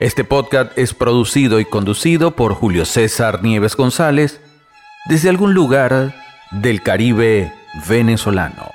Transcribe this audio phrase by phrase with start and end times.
[0.00, 4.40] este podcast es producido y conducido por Julio César Nieves González
[5.08, 6.14] desde algún lugar
[6.50, 7.52] del Caribe
[7.88, 8.70] venezolano.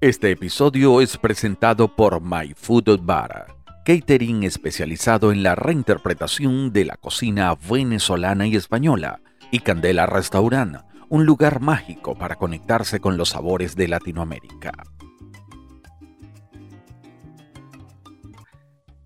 [0.00, 3.46] Este episodio es presentado por My Food Bar,
[3.84, 11.26] catering especializado en la reinterpretación de la cocina venezolana y española, y Candela Restaurant un
[11.26, 14.72] lugar mágico para conectarse con los sabores de Latinoamérica.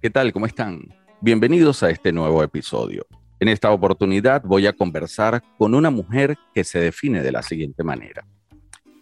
[0.01, 0.33] ¿Qué tal?
[0.33, 0.83] ¿Cómo están?
[1.21, 3.07] Bienvenidos a este nuevo episodio.
[3.41, 7.83] En esta oportunidad voy a conversar con una mujer que se define de la siguiente
[7.83, 8.25] manera.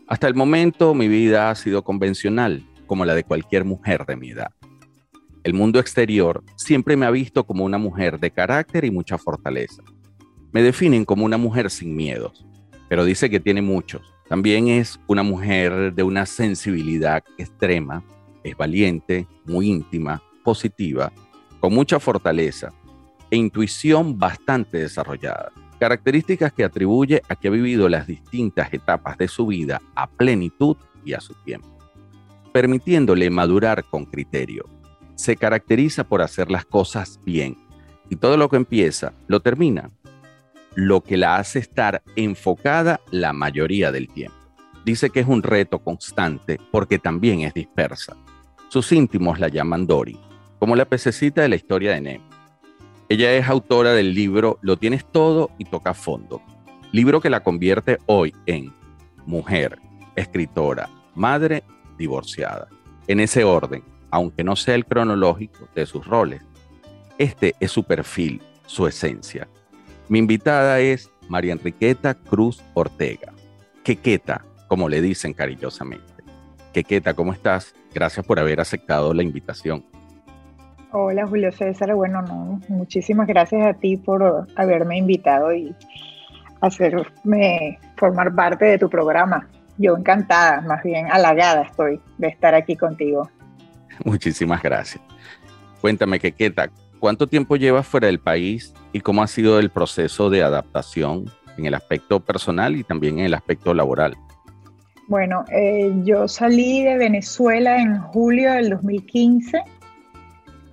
[0.08, 4.30] Hasta el momento mi vida ha sido convencional, como la de cualquier mujer de mi
[4.30, 4.52] edad.
[5.42, 9.82] El mundo exterior siempre me ha visto como una mujer de carácter y mucha fortaleza.
[10.52, 12.46] Me definen como una mujer sin miedos,
[12.88, 14.02] pero dice que tiene muchos.
[14.28, 18.02] También es una mujer de una sensibilidad extrema,
[18.42, 21.12] es valiente, muy íntima, positiva,
[21.60, 22.72] con mucha fortaleza
[23.30, 25.52] e intuición bastante desarrollada.
[25.78, 30.76] Características que atribuye a que ha vivido las distintas etapas de su vida a plenitud
[31.04, 31.68] y a su tiempo,
[32.52, 34.64] permitiéndole madurar con criterio.
[35.14, 37.56] Se caracteriza por hacer las cosas bien
[38.08, 39.90] y todo lo que empieza lo termina
[40.76, 44.36] lo que la hace estar enfocada la mayoría del tiempo.
[44.84, 48.14] Dice que es un reto constante porque también es dispersa.
[48.68, 50.20] Sus íntimos la llaman Dory,
[50.58, 52.28] como la pececita de la historia de Nemo.
[53.08, 56.42] Ella es autora del libro Lo tienes todo y toca fondo,
[56.92, 58.72] libro que la convierte hoy en
[59.24, 59.78] mujer,
[60.14, 61.64] escritora, madre,
[61.96, 62.68] divorciada.
[63.08, 66.42] En ese orden, aunque no sea el cronológico de sus roles,
[67.16, 69.48] este es su perfil, su esencia.
[70.08, 73.32] Mi invitada es María Enriqueta Cruz Ortega,
[73.82, 76.22] Quequeta, como le dicen cariñosamente.
[76.72, 77.74] Quequeta, ¿cómo estás?
[77.92, 79.84] Gracias por haber aceptado la invitación.
[80.92, 85.74] Hola Julio César, bueno, no, muchísimas gracias a ti por haberme invitado y
[86.60, 89.48] hacerme formar parte de tu programa.
[89.76, 93.28] Yo encantada, más bien halagada estoy de estar aquí contigo.
[94.04, 95.02] Muchísimas gracias.
[95.80, 100.42] Cuéntame, Quequeta, ¿Cuánto tiempo llevas fuera del país y cómo ha sido el proceso de
[100.42, 101.26] adaptación
[101.58, 104.16] en el aspecto personal y también en el aspecto laboral?
[105.08, 109.62] Bueno, eh, yo salí de Venezuela en julio del 2015.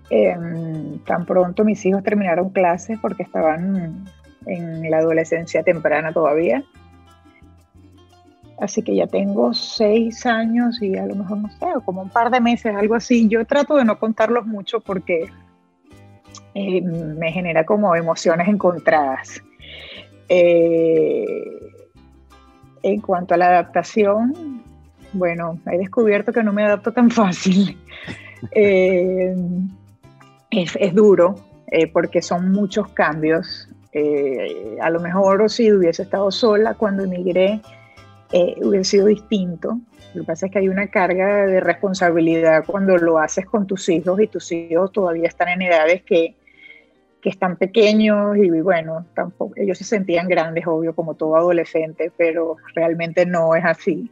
[0.09, 4.05] Em, tan pronto mis hijos terminaron clases porque estaban
[4.45, 6.63] en la adolescencia temprana todavía.
[8.59, 12.31] Así que ya tengo seis años y a lo mejor no sé, como un par
[12.31, 13.27] de meses, algo así.
[13.27, 15.27] Yo trato de no contarlos mucho porque
[16.55, 19.41] eh, me genera como emociones encontradas.
[20.29, 21.33] Eh,
[22.83, 24.61] en cuanto a la adaptación,
[25.13, 27.77] bueno, he descubierto que no me adapto tan fácil.
[28.51, 29.35] Eh,
[30.51, 31.35] es, duro
[31.91, 33.67] porque son muchos cambios.
[34.79, 37.61] a lo mejor si hubiese estado sola cuando emigré,
[38.61, 39.79] hubiera sido distinto.
[40.13, 43.89] Lo que pasa es que hay una carga de responsabilidad cuando lo haces con tus
[43.89, 46.35] hijos y tus hijos todavía están en edades que
[47.23, 52.57] que están pequeños y bueno, tampoco, ellos se sentían grandes, obvio, como todo adolescente, pero
[52.75, 54.11] realmente no es así.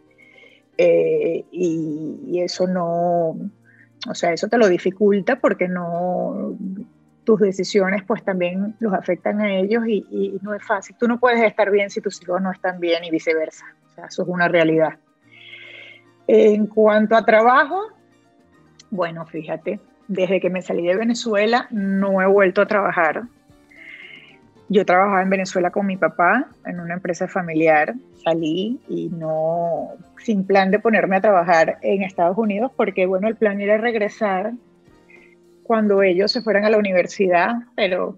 [0.77, 3.35] Eh, y, eso no,
[4.09, 6.57] o sea, eso te lo dificulta porque no,
[7.25, 10.95] tus decisiones pues también los afectan a ellos y, y, no es fácil.
[10.97, 13.65] Tú no puedes estar bien si tus hijos no están bien y viceversa.
[13.87, 14.93] O sea, eso es una realidad.
[16.27, 17.89] En cuanto a trabajo,
[18.89, 23.23] bueno, fíjate, desde que me salí de Venezuela no he vuelto a trabajar.
[24.67, 27.93] Yo trabajaba en Venezuela con mi papá en una empresa familiar,
[28.23, 33.37] salí y no, sin plan de ponerme a trabajar en Estados Unidos, porque bueno, el
[33.37, 34.51] plan era regresar
[35.63, 38.17] cuando ellos se fueran a la universidad, pero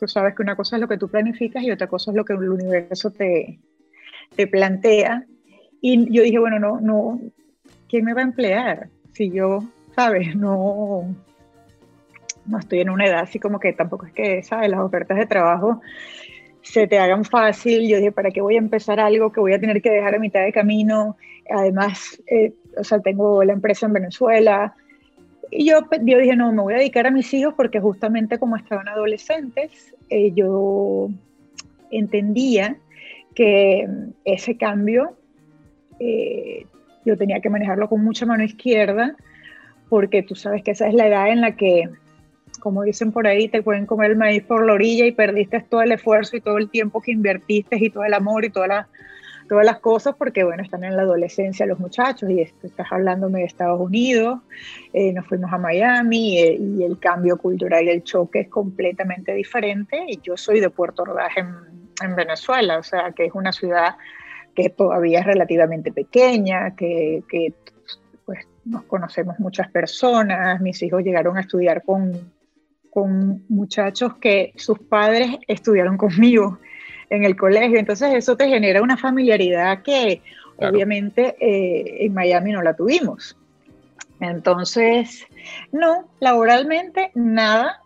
[0.00, 2.24] tú sabes que una cosa es lo que tú planificas y otra cosa es lo
[2.24, 3.60] que el universo te,
[4.34, 5.24] te plantea.
[5.80, 7.20] Y yo dije, bueno, no, no,
[7.88, 8.88] ¿quién me va a emplear?
[9.12, 9.60] Si yo,
[9.94, 11.14] sabes, no,
[12.48, 14.70] no estoy en una edad así como que tampoco es que, ¿sabes?
[14.70, 15.80] Las ofertas de trabajo
[16.62, 17.88] se te hagan fácil.
[17.88, 20.18] Yo dije, ¿para qué voy a empezar algo que voy a tener que dejar a
[20.18, 21.16] mitad de camino?
[21.50, 24.74] Además, eh, o sea, tengo la empresa en Venezuela.
[25.50, 28.56] Y yo, yo dije, no, me voy a dedicar a mis hijos porque justamente como
[28.56, 31.08] estaban adolescentes, eh, yo
[31.90, 32.76] entendía
[33.34, 33.88] que
[34.24, 35.16] ese cambio
[36.00, 36.66] eh,
[37.04, 39.16] yo tenía que manejarlo con mucha mano izquierda
[39.88, 41.88] porque tú sabes que esa es la edad en la que,
[42.58, 45.82] como dicen por ahí, te pueden comer el maíz por la orilla y perdiste todo
[45.82, 48.88] el esfuerzo y todo el tiempo que invertiste y todo el amor y toda la,
[49.48, 53.46] todas las cosas porque, bueno, están en la adolescencia los muchachos y estás hablándome de
[53.46, 54.40] Estados Unidos,
[54.92, 59.34] eh, nos fuimos a Miami eh, y el cambio cultural y el choque es completamente
[59.34, 61.48] diferente y yo soy de Puerto Ordaz en,
[62.04, 63.96] en Venezuela, o sea, que es una ciudad
[64.54, 67.54] que todavía es relativamente pequeña, que, que
[68.24, 72.32] pues, nos conocemos muchas personas, mis hijos llegaron a estudiar con,
[72.90, 76.58] con muchachos que sus padres estudiaron conmigo
[77.10, 77.78] en el colegio.
[77.78, 80.22] Entonces eso te genera una familiaridad que
[80.56, 83.36] obviamente eh, en Miami no la tuvimos.
[84.20, 85.24] Entonces,
[85.70, 87.82] no, laboralmente nada,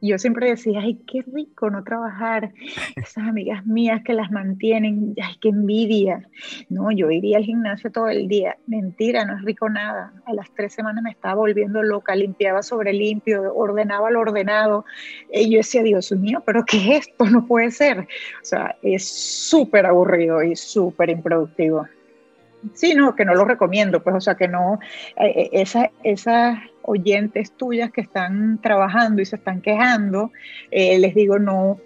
[0.00, 2.52] yo siempre decía, ay, qué rico no trabajar.
[2.96, 6.28] Esas amigas mías que las mantienen, ay, qué envidia.
[6.68, 8.56] No, yo iría al gimnasio todo el día.
[8.66, 10.12] Mentira, no es rico nada.
[10.26, 14.84] A las tres semanas me estaba volviendo loca, limpiaba sobre limpio, ordenaba lo ordenado.
[15.32, 17.24] Y yo decía, Dios mío, ¿pero qué es esto?
[17.30, 18.00] No puede ser.
[18.00, 21.86] O sea, es súper aburrido y súper improductivo.
[22.74, 24.78] Sí, no, que no lo recomiendo, pues, o sea, que no,
[25.16, 30.30] eh, eh, esa, esas oyentes tuyas que están trabajando y se están quejando,
[30.70, 31.78] eh, les digo, no,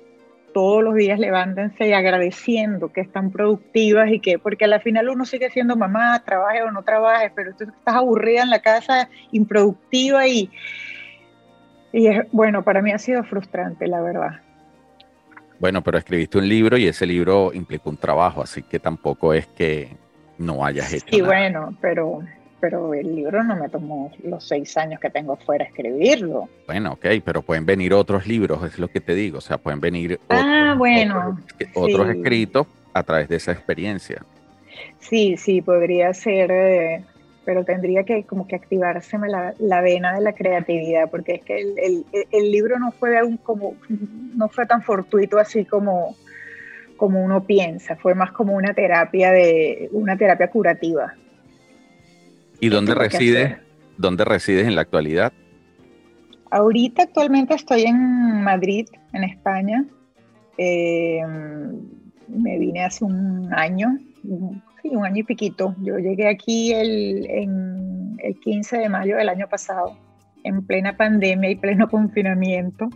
[0.53, 5.25] todos los días levántense y agradeciendo que están productivas y que, porque al final uno
[5.25, 10.27] sigue siendo mamá, trabaje o no trabaje, pero tú estás aburrida en la casa, improductiva
[10.27, 10.51] y,
[11.93, 14.41] y bueno, para mí ha sido frustrante, la verdad.
[15.59, 19.47] Bueno, pero escribiste un libro y ese libro implica un trabajo, así que tampoco es
[19.47, 20.04] que
[20.39, 21.07] no hayas hecho.
[21.11, 22.23] Sí, bueno, pero
[22.65, 26.49] pero el libro no me tomó los seis años que tengo fuera escribirlo.
[26.67, 29.81] Bueno, ok, pero pueden venir otros libros, es lo que te digo, o sea, pueden
[29.81, 31.37] venir ah, otros,
[31.75, 34.25] otros, escritos a través de esa experiencia.
[34.99, 37.05] Sí, sí, podría ser, eh,
[37.45, 41.61] pero tendría que como que activárseme la, la, vena de la creatividad, porque es que
[41.61, 46.17] el, el, el libro no fue, un, como, no fue tan fortuito así como,
[46.97, 51.15] como uno piensa, fue más como una terapia de una terapia curativa.
[52.61, 53.57] ¿Y dónde resides?
[53.97, 55.33] ¿Dónde resides en la actualidad?
[56.51, 59.85] Ahorita actualmente estoy en Madrid, en España.
[60.57, 61.21] Eh,
[62.29, 63.99] me vine hace un año,
[64.83, 65.75] sí, un año y piquito.
[65.81, 69.97] Yo llegué aquí el, en, el 15 de mayo del año pasado,
[70.45, 72.89] en plena pandemia y pleno confinamiento.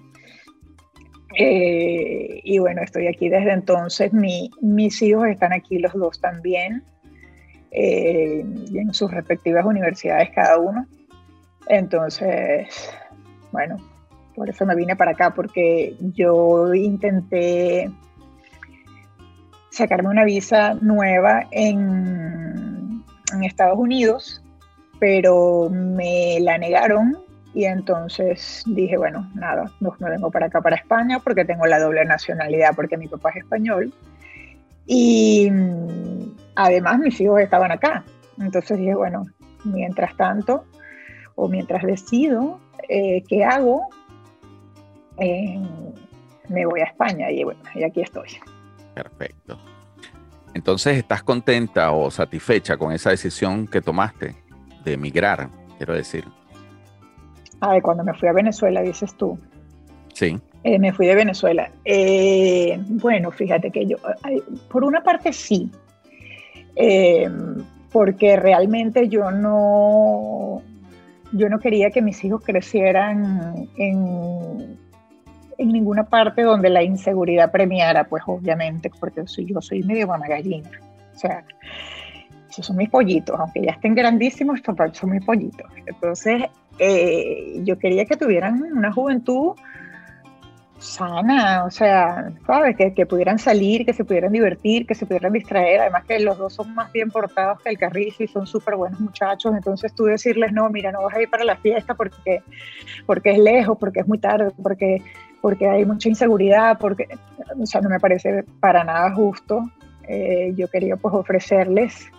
[1.41, 4.13] Eh, y bueno, estoy aquí desde entonces.
[4.13, 6.83] mis hijos están aquí los dos también.
[7.71, 8.45] Eh,
[8.75, 10.87] en sus respectivas universidades cada uno.
[11.69, 12.67] Entonces,
[13.53, 13.77] bueno,
[14.35, 17.91] por eso me vine para acá, porque yo intenté
[19.71, 24.43] sacarme una visa nueva en, en Estados Unidos,
[24.99, 27.28] pero me la negaron
[27.59, 31.81] y entonces dije, bueno, nada, no me vengo para acá, para España, porque tengo la
[31.81, 33.93] doble nacionalidad, porque mi papá es español.
[34.87, 35.51] Y
[36.55, 38.05] además mis hijos estaban acá.
[38.41, 39.25] Entonces dije, bueno,
[39.65, 40.67] mientras tanto,
[41.35, 43.89] o mientras decido eh, qué hago,
[45.17, 45.61] eh,
[46.49, 48.29] me voy a España y bueno, y aquí estoy.
[48.95, 49.59] Perfecto.
[50.55, 54.37] Entonces, ¿estás contenta o satisfecha con esa decisión que tomaste
[54.85, 56.38] de emigrar, quiero decir?
[57.61, 59.39] A ver, cuando me fui a Venezuela, dices tú.
[60.15, 60.39] Sí.
[60.65, 61.71] Eh, me fui de Venezuela.
[62.89, 63.97] bueno, fíjate que yo,
[64.71, 65.71] por una parte sí,
[66.77, 67.29] eh,
[67.93, 70.63] porque realmente yo no,
[71.33, 74.79] yo no quería que mis hijos crecieran en,
[75.59, 80.71] en ninguna parte donde la inseguridad premiara, pues obviamente, porque yo soy medio mamá gallina.
[81.15, 81.45] O sea,
[82.49, 84.61] esos son mis pollitos, aunque ya estén grandísimos,
[84.93, 85.71] son mis pollitos.
[85.87, 86.45] Entonces,
[86.79, 89.55] eh, yo quería que tuvieran una juventud
[90.79, 92.77] sana, o sea, ¿sabes?
[92.77, 96.55] Que, pudieran salir, que se pudieran divertir, que se pudieran distraer, además que los dos
[96.55, 100.53] son más bien portados que el carrizo y son súper buenos muchachos, entonces tú decirles,
[100.53, 102.43] no, mira, no vas a ir para la fiesta porque,
[103.07, 105.03] porque es lejos, porque es muy tarde, porque,
[105.41, 107.09] porque hay mucha inseguridad, porque,
[107.61, 109.69] o sea, no me parece para nada justo.
[110.07, 112.11] Eh, yo quería pues ofrecerles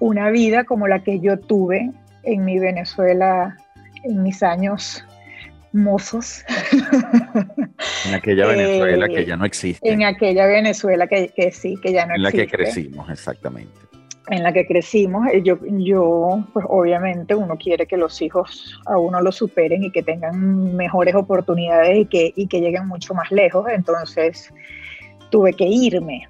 [0.00, 3.56] una vida como la que yo tuve en mi Venezuela
[4.04, 5.04] en mis años
[5.72, 6.44] mozos.
[8.06, 9.88] En aquella Venezuela que ya no existe.
[9.88, 12.16] En aquella Venezuela que, que sí, que ya no existe.
[12.16, 13.72] En la que crecimos, exactamente.
[14.28, 18.96] en la que crecimos, eh, yo, yo, pues obviamente uno quiere que los hijos a
[18.96, 23.30] uno lo superen y que tengan mejores oportunidades y que, y que lleguen mucho más
[23.30, 24.52] lejos, entonces
[25.30, 26.26] tuve que irme.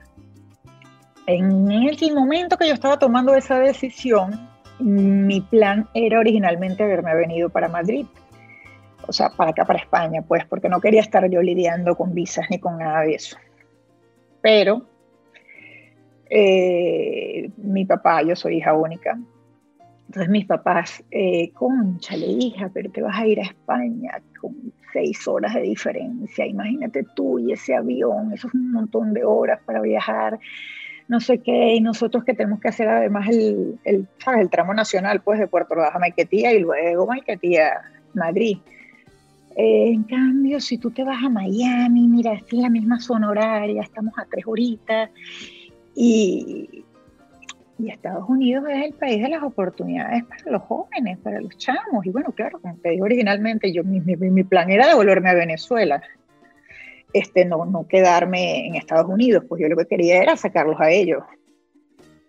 [1.26, 4.49] En el momento que yo estaba tomando esa decisión,
[4.80, 8.06] mi plan era originalmente haberme venido para Madrid,
[9.06, 12.46] o sea, para acá, para España, pues, porque no quería estar yo lidiando con visas
[12.50, 13.36] ni con nada de eso.
[14.40, 14.86] Pero
[16.28, 19.18] eh, mi papá, yo soy hija única,
[20.06, 25.26] entonces mis papás, eh, conchale hija, pero te vas a ir a España con seis
[25.28, 29.80] horas de diferencia, imagínate tú y ese avión, eso es un montón de horas para
[29.80, 30.38] viajar,
[31.10, 34.42] no sé qué, y nosotros que tenemos que hacer además el, el, ¿sabes?
[34.42, 37.80] el tramo nacional pues de Puerto Ordaz a Maiquetía y luego Maiquetía,
[38.14, 38.58] Madrid.
[39.56, 43.82] Eh, en cambio, si tú te vas a Miami, mira, es la misma zona horaria,
[43.82, 45.10] estamos a tres horitas,
[45.96, 46.84] y,
[47.80, 52.06] y Estados Unidos es el país de las oportunidades para los jóvenes, para los chamos.
[52.06, 56.00] Y bueno, claro, como te dije originalmente, yo, mi, mi, plan era devolverme a Venezuela,
[57.12, 60.90] este, no, no quedarme en Estados Unidos, pues yo lo que quería era sacarlos a
[60.90, 61.22] ellos.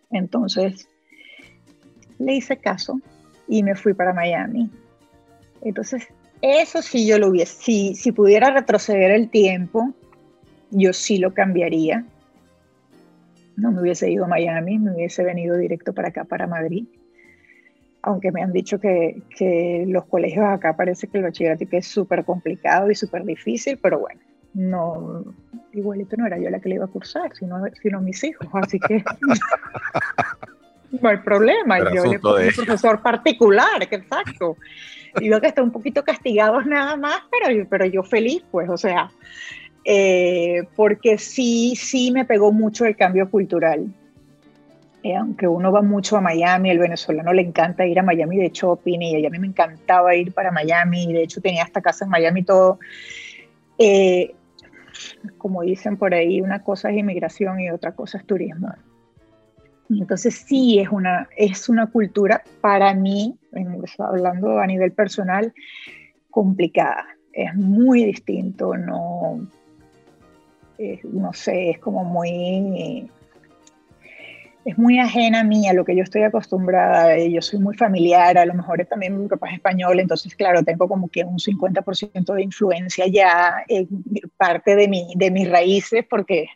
[0.10, 0.88] Entonces,
[2.20, 3.00] le hice caso
[3.48, 4.70] y me fui para Miami.
[5.64, 6.08] Entonces,
[6.42, 9.94] eso sí yo lo hubiese, si, si pudiera retroceder el tiempo,
[10.72, 12.06] yo sí lo cambiaría
[13.62, 16.86] no me hubiese ido a Miami, me hubiese venido directo para acá, para Madrid.
[18.02, 22.26] Aunque me han dicho que, que los colegios acá parece que el bachillerato es súper
[22.26, 24.20] complicado y súper difícil, pero bueno,
[24.54, 25.24] no,
[25.74, 28.80] igualito no era yo la que le iba a cursar, sino, sino mis hijos, así
[28.80, 29.04] que
[31.02, 31.80] no hay problema.
[31.94, 34.58] yo le pongo un profesor particular, que exacto.
[35.20, 39.12] Digo que está un poquito castigados nada más, pero, pero yo feliz, pues, o sea,
[39.84, 43.88] eh, porque sí, sí me pegó mucho el cambio cultural.
[45.04, 48.50] Eh, aunque uno va mucho a Miami, el venezolano le encanta ir a Miami de
[48.50, 52.12] shopping y a mí me encantaba ir para Miami, de hecho tenía hasta casa en
[52.12, 52.80] Miami y todo.
[53.80, 54.36] Eh,
[55.38, 58.74] como dicen por ahí, una cosa es inmigración y otra cosa es turismo.
[59.90, 63.38] Entonces sí es una, es una cultura para mí,
[64.00, 65.54] hablando a nivel personal,
[66.30, 67.06] complicada.
[67.34, 69.48] Es muy distinto, no,
[71.04, 73.10] no sé, es como muy,
[74.66, 78.38] es muy ajena a mí, a lo que yo estoy acostumbrada, yo soy muy familiar,
[78.38, 82.34] a lo mejor también mi papá es español, entonces claro, tengo como que un 50%
[82.34, 83.88] de influencia ya en
[84.38, 86.48] parte de, mi, de mis raíces, porque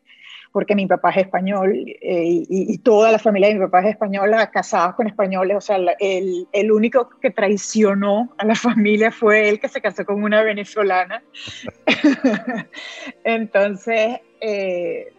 [0.52, 4.52] porque mi papá es español eh, y, toda la familia de mi papá es española,
[4.52, 9.60] casados con españoles, o sea, el, el, único que traicionó a la familia fue él
[9.60, 11.22] que se casó con una venezolana.
[13.26, 15.12] Entonces, eh,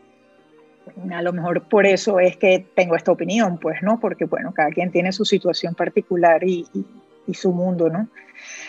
[1.12, 3.98] a lo mejor por eso es que tengo esta opinión, pues, ¿no?
[4.00, 6.66] Porque, bueno, cada quien tiene su situación particular y,
[7.26, 8.08] y, su mundo, ¿no?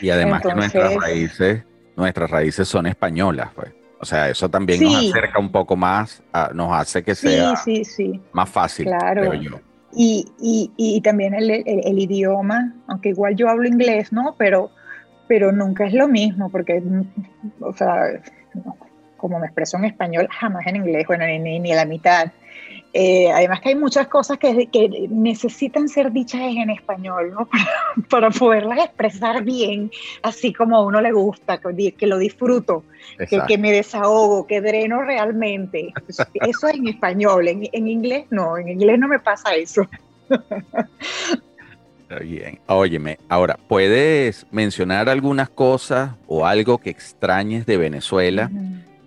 [0.02, 1.64] Y además que nuestras raíces,
[1.96, 3.72] nuestras raíces son españolas, pues.
[4.00, 6.22] O sea, eso también nos acerca un poco más,
[6.54, 7.54] nos hace que sea
[8.32, 9.34] más fácil, claro.
[9.34, 9.60] yo.
[9.94, 14.36] Y, y, y también el, el, idioma, aunque igual yo hablo inglés, ¿no?
[14.38, 14.70] Pero,
[15.28, 16.84] pero nunca es lo mismo, porque,
[17.62, 18.22] o sea,
[19.18, 22.32] como me expreso en español, jamás en inglés, bueno, ni, ni, la mitad.
[22.94, 27.46] Eh, además que hay muchas cosas que, que, necesitan ser dichas en español, ¿no?
[28.10, 29.92] Para, para, poderlas expresar bien,
[30.24, 32.84] así como a uno le gusta, que, que lo disfruto,
[33.30, 35.94] que, que, me desahogo, que dreno realmente.
[36.08, 39.88] Eso es en español, en, en inglés no, en inglés no me pasa eso.
[42.22, 48.50] Bien, óyeme, ahora, ¿puedes mencionar algunas cosas o algo que extrañes de Venezuela?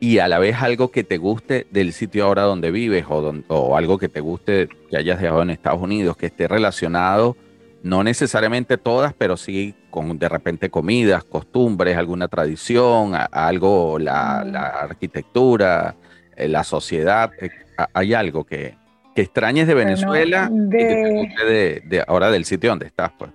[0.01, 3.77] Y a la vez algo que te guste del sitio ahora donde vives o, o
[3.77, 7.37] algo que te guste que hayas dejado en Estados Unidos, que esté relacionado,
[7.83, 14.67] no necesariamente todas, pero sí con de repente comidas, costumbres, alguna tradición, algo, la, la
[14.67, 15.95] arquitectura,
[16.37, 17.31] eh, la sociedad.
[17.41, 17.51] Eh,
[17.93, 18.75] hay algo que,
[19.15, 23.31] que extrañes de Venezuela y que te guste de, ahora del sitio donde estás, pues.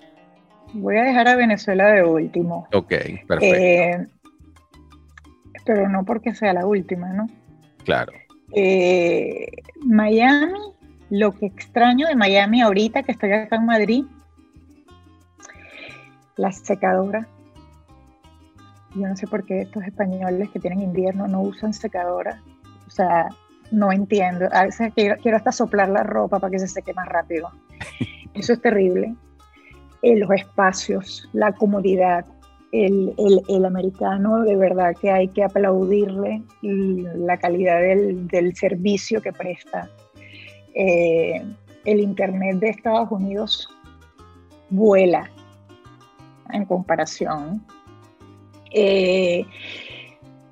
[0.73, 2.67] Voy a dejar a Venezuela de último.
[2.73, 2.93] Ok,
[3.27, 3.55] perfecto.
[3.55, 4.07] Eh,
[5.65, 7.27] pero no porque sea la última, ¿no?
[7.83, 8.13] Claro.
[8.53, 9.47] Eh,
[9.83, 10.59] Miami,
[11.09, 14.05] lo que extraño de Miami ahorita que estoy acá en Madrid,
[16.37, 17.27] la secadora.
[18.93, 22.41] Yo no sé por qué estos españoles que tienen invierno no usan secadora.
[22.87, 23.27] O sea,
[23.71, 24.47] no entiendo.
[24.51, 27.51] A veces quiero, quiero hasta soplar la ropa para que se seque más rápido.
[28.33, 29.15] Eso es terrible.
[30.01, 32.25] Eh, los espacios, la comodidad,
[32.71, 39.89] el, americano de verdad que hay que aplaudirle la calidad del, servicio que presta.
[40.73, 41.41] Eh,
[41.85, 43.69] el Internet de Estados Unidos
[44.69, 45.29] vuela
[46.51, 47.63] en comparación.
[48.71, 49.45] Eh,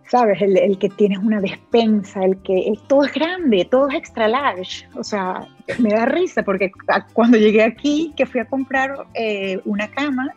[0.07, 0.41] ¿Sabes?
[0.41, 4.87] El, que tienes una despensa, el que todo es grande, todo es extra large.
[4.95, 5.47] O sea,
[5.79, 6.71] me da risa porque
[7.13, 10.35] cuando llegué aquí, que fui a comprar eh, una cama,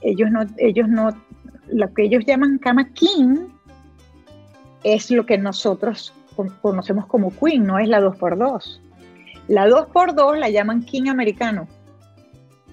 [0.00, 1.10] ellos no, ellos no,
[1.68, 3.48] lo que ellos llaman cama king
[4.84, 6.12] es lo que nosotros
[6.60, 8.80] conocemos como queen, no es la 2x2.
[9.48, 11.66] La 2x2 la llaman king americano.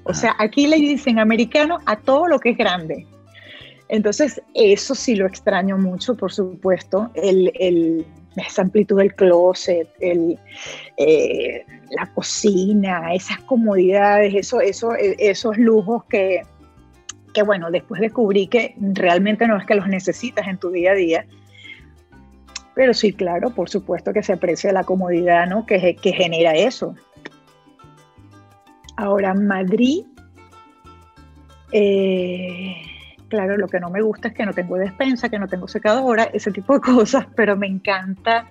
[0.03, 3.07] O sea, aquí le dicen americano a todo lo que es grande.
[3.87, 8.05] Entonces, eso sí lo extraño mucho, por supuesto, el,
[8.35, 10.39] esa amplitud del closet, el,
[10.97, 16.41] eh, la cocina, esas comodidades, eso, eso, e, esos lujos que,
[17.35, 20.95] que, bueno, después descubrí que realmente no es que los necesitas en tu día a
[20.95, 21.25] día,
[22.73, 25.65] pero sí, claro, por supuesto que se aprecia la comodidad ¿no?
[25.65, 26.95] que, que genera eso.
[28.97, 30.05] Ahora, Madrid,
[31.71, 32.75] eh,
[33.27, 36.23] claro, lo que no me gusta es que no tengo despensa, que no tengo secadora,
[36.33, 38.49] ese tipo de cosas, pero me encanta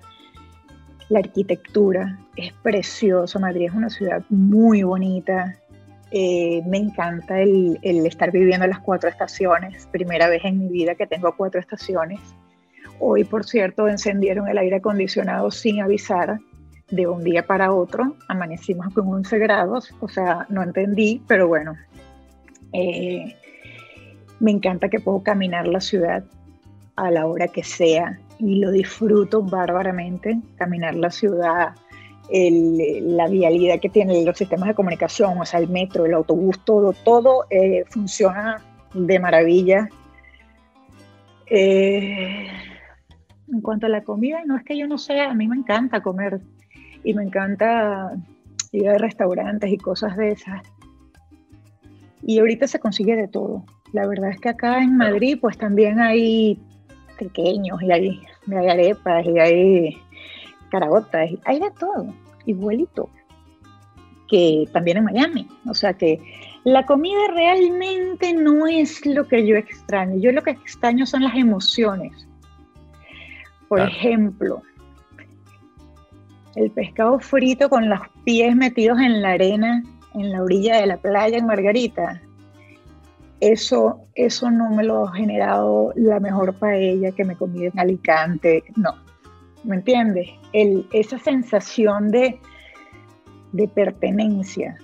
[1.09, 5.55] la arquitectura, es precioso, Madrid es una ciudad muy bonita,
[6.17, 11.05] eh, me encanta el, estar viviendo las cuatro estaciones, primera vez en mi vida que
[11.05, 12.21] tengo cuatro estaciones.
[13.01, 16.39] Hoy, por cierto, encendieron el aire acondicionado sin avisar
[16.89, 18.15] de un día para otro.
[18.29, 21.75] Amanecimos con 11 grados, o sea, no entendí, pero bueno.
[22.71, 23.35] Eh,
[24.39, 26.23] me encanta que puedo caminar la ciudad
[26.95, 31.73] a la hora que sea y lo disfruto bárbaramente, caminar la ciudad,
[32.29, 36.93] la vialidad que tienen los sistemas de comunicación, o sea, el metro, el autobús, todo,
[36.93, 38.61] todo eh, funciona
[38.93, 39.89] de maravilla.
[41.47, 42.47] Eh,
[43.51, 46.01] en cuanto a la comida, no es que yo no sé, a mí me encanta
[46.01, 46.39] comer
[47.03, 48.13] y me encanta
[48.71, 50.61] ir a restaurantes y cosas de esas.
[52.23, 53.63] Y ahorita se consigue de todo.
[53.93, 56.59] La verdad es que acá en Madrid pues también hay
[57.19, 59.97] pequeños y hay, hay arepas y hay
[60.69, 62.13] caragotas, y hay de todo,
[62.45, 63.09] igualito
[64.27, 65.47] que también en Miami.
[65.67, 66.19] O sea que
[66.63, 70.17] la comida realmente no es lo que yo extraño.
[70.17, 72.27] Yo lo que extraño son las emociones.
[73.67, 74.61] Por ejemplo,
[76.55, 79.83] el pescado frito con los pies metidos en la arena
[80.15, 82.21] en la orilla de la playa en Margarita.
[83.41, 88.63] Eso, eso no me lo ha generado la mejor paella que me comí en Alicante.
[88.77, 88.95] No,
[89.65, 90.29] ¿me entiendes?
[90.53, 92.39] El, esa sensación de,
[93.51, 94.77] de pertenencia,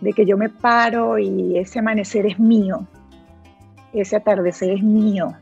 [0.00, 2.86] de que yo me paro y ese amanecer es mío,
[3.92, 5.34] ese atardecer es mío,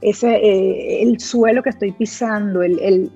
[0.00, 3.10] ese, eh, el suelo que estoy pisando, el,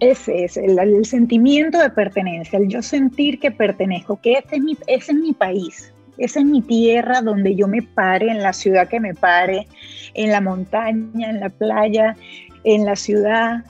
[0.00, 4.76] ese es el, sentimiento de pertenencia, el yo sentir que pertenezco, que ese es, mi,
[4.86, 8.88] ese es mi país, esa es mi tierra donde yo me pare, en la ciudad
[8.88, 9.66] que me pare,
[10.14, 12.16] en la montaña, en la playa,
[12.64, 13.64] en la ciudad.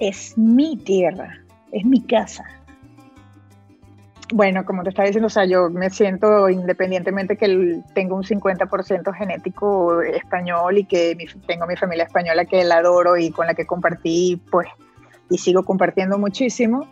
[0.00, 1.40] Es mi tierra,
[1.72, 2.44] es mi casa
[4.32, 9.14] bueno, como te estaba diciendo, o sea, yo me siento independientemente que tengo un 50%
[9.14, 13.66] genético español y que tengo mi familia española que la adoro y con la que
[13.66, 14.68] compartí, pues,
[15.30, 16.86] y sigo compartiendo muchísimo.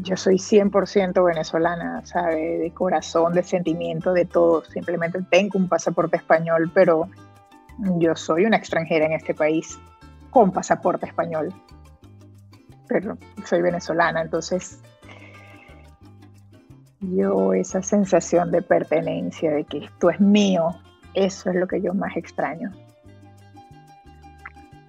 [0.00, 2.58] Yo soy 100% venezolana, ¿sabe?
[2.58, 4.64] De corazón, de sentimiento, de todo.
[4.64, 7.08] Simplemente tengo un pasaporte español, pero
[7.98, 9.78] yo soy una extranjera en este país
[10.30, 11.52] con pasaporte español.
[12.88, 14.80] Pero soy venezolana, entonces
[17.00, 20.68] yo esa sensación de pertenencia, de que esto es mío,
[21.14, 22.72] eso es lo que yo más extraño.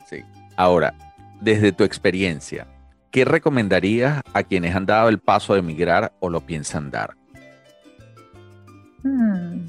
[0.05, 0.23] Sí.
[0.55, 0.93] Ahora,
[1.41, 2.67] desde tu experiencia,
[3.15, 7.15] ¿qué recomendarías a quienes han dado el paso de emigrar o lo piensan dar?
[9.03, 9.67] Hmm.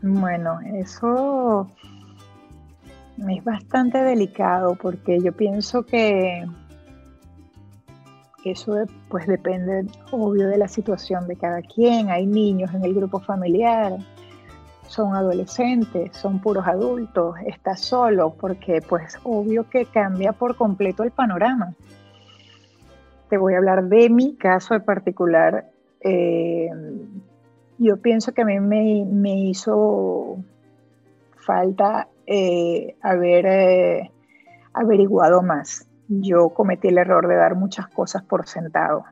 [0.00, 1.68] Bueno, eso
[3.28, 6.46] es bastante delicado porque yo pienso que
[8.42, 12.08] eso pues depende, obvio, de la situación de cada quien.
[12.08, 13.98] Hay niños en el grupo familiar,
[14.90, 21.12] son adolescentes, son puros adultos, estás solo, porque pues obvio que cambia por completo el
[21.12, 21.74] panorama.
[23.28, 25.70] Te voy a hablar de mi caso en particular.
[26.00, 26.68] Eh,
[27.78, 30.38] yo pienso que a mí me, hizo
[31.36, 34.10] falta eh, haber eh,
[34.74, 39.04] averiguado más yo cometí el error de dar muchas cosas por sentado.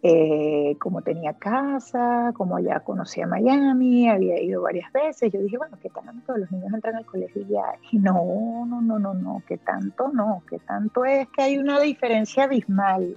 [0.00, 5.76] Eh, como tenía casa, como ya conocía Miami, había ido varias veces, yo dije, bueno,
[5.82, 6.36] ¿qué tanto?
[6.36, 7.64] Los niños entran al colegio ya.
[7.90, 10.08] Y no, no, no, no, no, ¿qué tanto?
[10.08, 13.16] No, ¿qué tanto es que hay una diferencia abismal.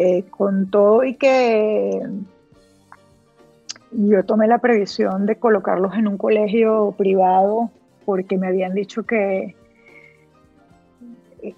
[0.00, 2.00] Eh, con todo y que
[3.90, 7.72] yo tomé la previsión de colocarlos en un colegio privado
[8.04, 9.56] porque me habían dicho que,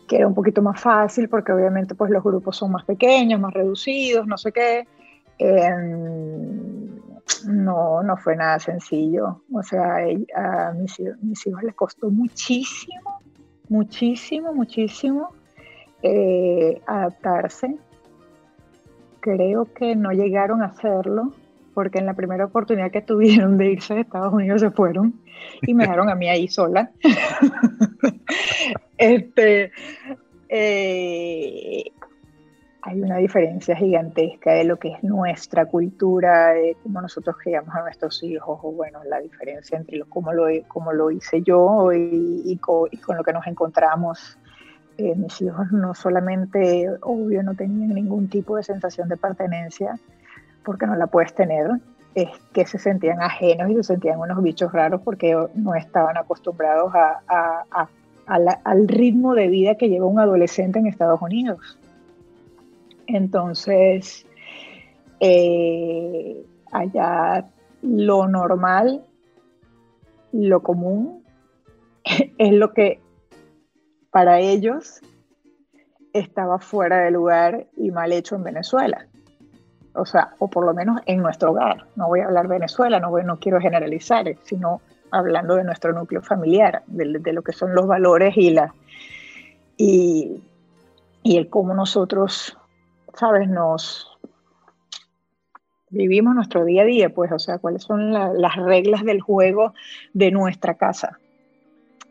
[0.07, 3.53] que era un poquito más fácil porque obviamente pues los grupos son más pequeños, más
[3.53, 4.87] reducidos, no sé qué.
[5.39, 7.01] Em,
[7.47, 9.43] no, no fue nada sencillo.
[9.53, 9.99] O sea,
[10.37, 13.23] a mis, mis hijos les costó muchísimo,
[13.69, 15.31] muchísimo, muchísimo
[16.03, 17.77] eh, adaptarse.
[19.21, 21.33] Creo que no llegaron a hacerlo
[21.75, 25.15] porque en la primera oportunidad que tuvieron de irse de Estados Unidos se fueron
[25.63, 26.91] y me dejaron a mí ahí sola.
[28.99, 29.73] este,
[30.49, 31.93] eh,
[32.83, 37.83] hay una diferencia gigantesca de lo que es nuestra cultura, de cómo nosotros criamos a
[37.83, 42.57] nuestros hijos, o bueno, la diferencia entre lo, cómo, lo, cómo lo hice yo y,
[42.61, 44.39] con, lo que nos encontramos.
[44.97, 49.99] Eh, mis hijos no solamente, obvio, no tenían ningún tipo de sensación de pertenencia,
[50.65, 51.71] porque no la puedes tener,
[52.15, 56.93] es que se sentían ajenos y se sentían unos bichos raros porque no estaban acostumbrados
[56.95, 57.89] a,
[58.27, 61.79] al ritmo de vida que lleva un adolescente en Estados Unidos.
[63.07, 64.27] Entonces,
[65.19, 67.49] eh, allá
[67.83, 69.05] lo normal,
[70.33, 71.25] lo común,
[72.39, 73.01] es lo que
[74.11, 75.01] para ellos
[76.13, 79.10] estaba fuera de lugar y mal hecho en Venezuela
[79.95, 81.87] o sea, o por lo menos en nuestro hogar.
[81.97, 86.83] No voy a hablar de Venezuela, no, quiero generalizar, sino hablando de nuestro núcleo familiar,
[86.87, 88.75] de, lo que son los valores y, la,
[89.77, 90.43] y,
[91.23, 92.57] y el cómo nosotros,
[93.15, 93.49] ¿sabes?
[93.49, 94.19] Nos
[95.91, 99.75] vivimos nuestro día a día, pues, o sea, cuáles son las reglas del juego
[100.13, 101.19] de nuestra casa.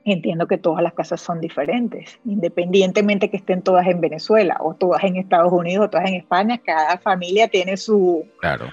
[0.05, 5.03] Entiendo que todas las casas son diferentes, independientemente que estén todas en Venezuela o todas
[5.03, 8.25] en Estados Unidos o todas en España, cada familia tiene su,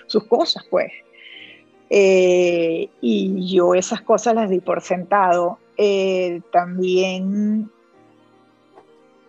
[0.06, 0.92] sus cosas, pues.
[1.90, 5.58] Eh, y yo esas cosas las di por sentado.
[5.76, 7.70] Eh, también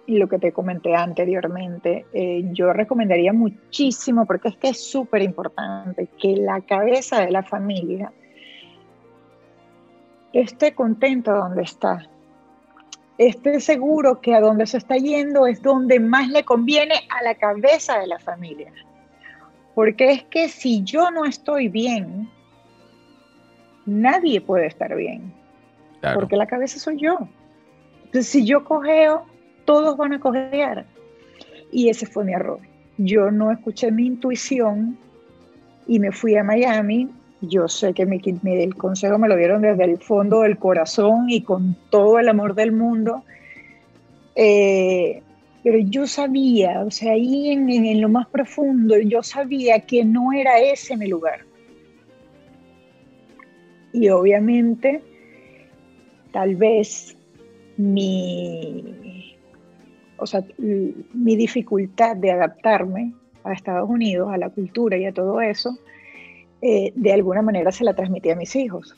[0.07, 6.07] lo que te comenté anteriormente, eh, yo recomendaría muchísimo, porque es que es súper importante,
[6.17, 8.13] que la cabeza de la familia
[10.33, 12.07] esté contento donde está,
[13.17, 17.35] esté seguro que a donde se está yendo es donde más le conviene a la
[17.35, 18.71] cabeza de la familia.
[19.73, 22.29] Porque es que si yo no estoy bien,
[23.85, 25.33] nadie puede estar bien.
[26.13, 27.27] Porque la cabeza soy yo.
[28.05, 29.25] Entonces, si yo cogeo,
[29.65, 30.85] todos van a cojear.
[31.71, 32.59] Y ese fue mi error.
[32.97, 34.97] Yo no escuché mi intuición
[35.87, 37.09] y me fui a Miami
[37.41, 41.41] yo sé que mi, el consejo me lo dieron desde el fondo del corazón y
[41.41, 43.23] con todo el amor del mundo.
[44.35, 45.21] Eh,
[45.63, 50.59] pero yo sabía, o sea, ahí en, lo más profundo, yo sabía que no era
[50.59, 51.41] ese mi lugar.
[53.93, 55.01] Y obviamente,
[56.31, 57.17] tal vez
[57.77, 59.35] mi,
[60.17, 65.41] o sea, mi dificultad de adaptarme a Estados Unidos, a la cultura y a todo
[65.41, 65.77] eso,
[66.61, 68.95] eh, de alguna manera se la transmití a mis hijos.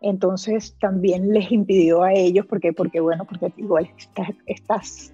[0.00, 3.90] Entonces también les impidió a ellos, porque, porque bueno, porque igual
[4.46, 5.12] estás,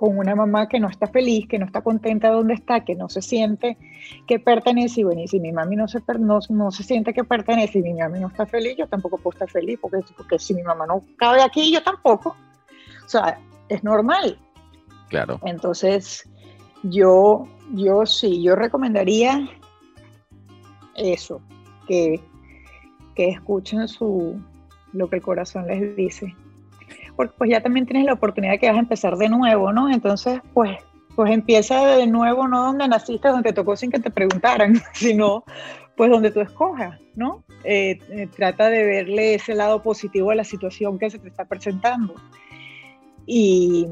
[0.00, 3.10] con una mamá que no está feliz, que no está contenta donde está, que no
[3.10, 3.76] se siente
[4.26, 7.22] que pertenece, y bueno, y si mi mami no se, no, no se siente que
[7.22, 10.54] pertenece y mi mami no está feliz, yo tampoco puedo estar feliz, porque, porque si
[10.54, 12.34] mi mamá no cabe aquí, yo tampoco.
[13.04, 14.38] O sea, es normal.
[15.10, 15.38] Claro.
[15.44, 16.29] Entonces,
[16.82, 19.48] yo, yo sí, yo recomendaría
[20.96, 21.40] eso,
[21.86, 22.20] que,
[23.14, 24.40] que escuchen su,
[24.92, 26.34] lo que el corazón les dice.
[27.16, 29.90] Porque pues ya también tienes la oportunidad de que vas a empezar de nuevo, ¿no?
[29.90, 30.78] Entonces, pues,
[31.14, 35.44] pues empieza de nuevo, no donde naciste, donde tocó sin que te preguntaran, sino
[35.96, 37.44] pues donde tú escojas, ¿no?
[37.62, 41.44] Eh, eh, trata de verle ese lado positivo a la situación que se te está
[41.44, 42.14] presentando.
[43.26, 43.86] Y,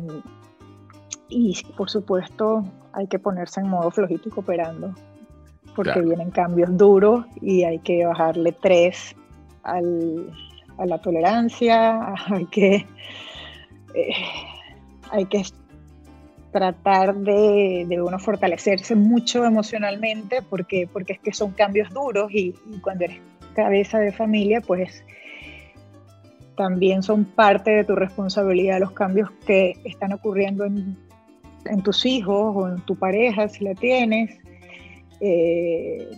[1.28, 4.94] y por supuesto, hay que ponerse en modo flojito y cooperando,
[5.76, 9.14] porque vienen cambios duros y hay que bajarle tres
[9.62, 12.86] a la tolerancia, hay que,
[13.94, 14.14] eh,
[15.10, 15.42] hay que
[16.50, 22.54] tratar de, de, uno fortalecerse mucho emocionalmente, porque, porque es que son cambios duros y,
[22.66, 23.20] y cuando eres
[23.54, 25.04] cabeza de familia, pues
[26.56, 30.96] también son parte de tu responsabilidad los cambios que están ocurriendo en
[31.64, 34.38] en tus hijos o en tu pareja, si la tienes.
[35.20, 36.08] Eh,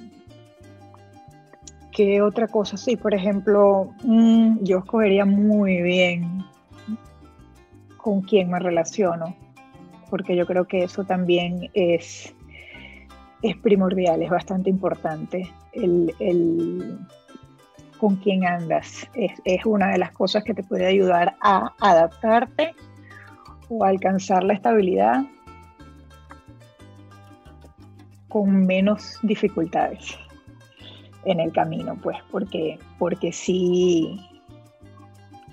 [1.92, 2.76] ¿Qué otra cosa?
[2.76, 6.44] Sí, por ejemplo, mm, yo escogería muy bien
[7.96, 9.36] con quién me relaciono,
[10.08, 12.34] porque yo creo que eso también es,
[13.42, 15.50] es primordial, es bastante importante.
[15.72, 16.98] El,
[17.98, 22.74] con quién andas es, es, una de las cosas que te puede ayudar a adaptarte
[23.70, 25.24] o alcanzar la estabilidad
[28.28, 30.18] con menos dificultades
[31.24, 34.20] en el camino, pues, porque, porque sí,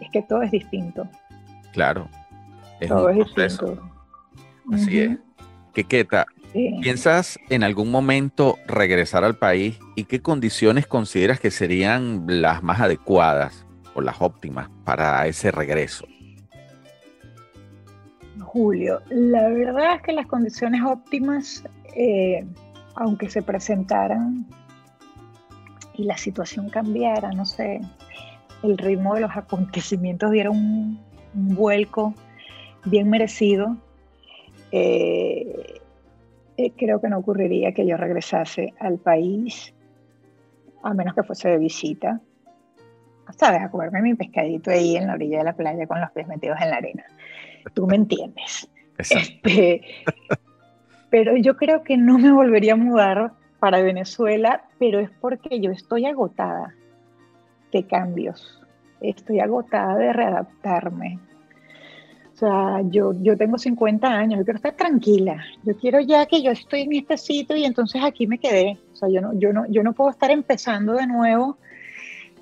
[0.01, 1.08] es que todo es distinto.
[1.73, 2.10] Claro.
[2.88, 3.80] todo es distinto.
[4.73, 5.17] Así es.
[5.73, 6.25] Quequeta,
[6.82, 12.80] ¿piensas en algún momento regresar al país y qué condiciones consideras que serían las más
[12.80, 16.08] adecuadas o las óptimas para ese regreso?
[18.47, 22.45] Julio, la verdad es que las condiciones óptimas, eh,
[22.95, 24.45] aunque se presentaran
[25.95, 27.81] y la situación cambiara, no sé,
[28.63, 30.97] el ritmo de los acontecimientos diera un,
[31.33, 32.13] vuelco
[32.86, 33.75] bien merecido,
[34.71, 35.81] eh,
[36.55, 39.73] eh, creo que no ocurriría que yo regresase al país,
[40.83, 42.21] a menos que fuese de visita,
[43.38, 43.62] ¿sabes?
[43.62, 46.57] A comerme mi pescadito ahí en la orilla de la playa con los pies metidos
[46.62, 47.03] en la arena.
[47.73, 48.69] Tú me entiendes.
[48.97, 49.82] Este,
[51.10, 55.71] pero yo creo que no me volvería a mudar para Venezuela, pero es porque yo
[55.71, 56.75] estoy agotada
[57.71, 58.62] de cambios,
[59.01, 61.19] estoy agotada de readaptarme.
[62.34, 66.43] O sea, yo, yo tengo 50 años, yo quiero estar tranquila, yo quiero ya que
[66.43, 68.77] yo estoy en este sitio y entonces aquí me quedé.
[68.93, 71.58] O sea, yo no, yo no, yo no puedo estar empezando de nuevo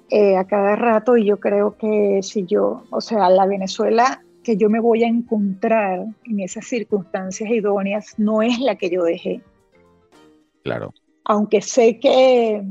[0.09, 4.55] eh, a cada rato y yo creo que si yo, o sea, la Venezuela que
[4.55, 9.41] yo me voy a encontrar en esas circunstancias idóneas no es la que yo dejé.
[10.63, 10.93] Claro
[11.25, 12.63] aunque sé que,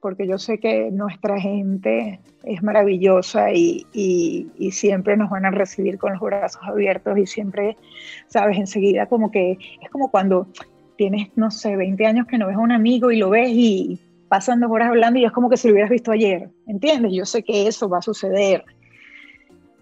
[0.00, 3.86] porque yo sé que nuestra gente es maravillosa y,
[4.70, 7.76] siempre nos van a recibir con los brazos abiertos y siempre,
[8.28, 10.46] sabes, enseguida como que es como cuando
[10.96, 14.00] tienes, no sé, 20 años que no ves a un amigo y lo ves y
[14.28, 17.12] pasan dos horas hablando y es como que si lo hubieras visto ayer, ¿entiendes?
[17.12, 18.64] Yo sé que eso va a suceder.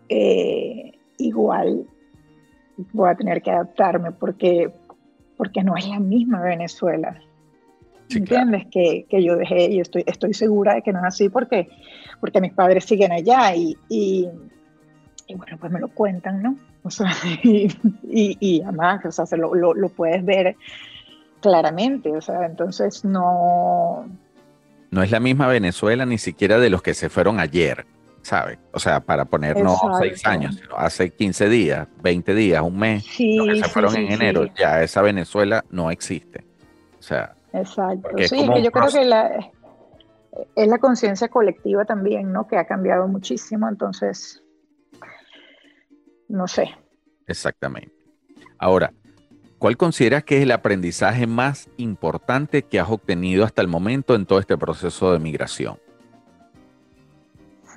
[0.09, 1.87] Eh, igual
[2.93, 4.71] voy a tener que adaptarme porque,
[5.37, 7.19] porque no es la misma Venezuela.
[8.09, 8.67] ¿Entiendes?
[8.71, 11.69] Que, que, yo dejé y estoy, estoy segura de que no es así porque,
[12.19, 14.29] porque mis padres siguen allá y, y,
[15.29, 16.57] bueno, pues me lo cuentan, ¿no?
[16.83, 17.13] O sea,
[17.45, 17.69] y,
[18.03, 20.57] y, además, o sea, lo, lo, lo, puedes ver
[21.41, 24.07] claramente, o sea, entonces no...
[24.91, 27.87] No es la misma Venezuela ni siquiera de los que se fueron ayer,
[28.23, 28.59] ¿sabes?
[28.73, 33.37] O sea, para ponernos seis años, sino hace 15 días, 20 días, un mes, sí,
[33.37, 36.45] los que se fueron en enero, ya esa Venezuela no existe.
[36.99, 38.11] O sea, Exacto.
[38.19, 39.51] Sí, que yo creo que la,
[40.55, 42.47] es la conciencia colectiva también, ¿no?
[42.47, 44.43] Que ha cambiado muchísimo, entonces,
[46.29, 46.71] no sé.
[47.27, 47.93] Exactamente.
[48.59, 48.93] Ahora,
[49.59, 54.27] ¿cuál consideras que es el aprendizaje más importante que has obtenido hasta el momento en
[54.27, 55.79] todo este proceso de migración?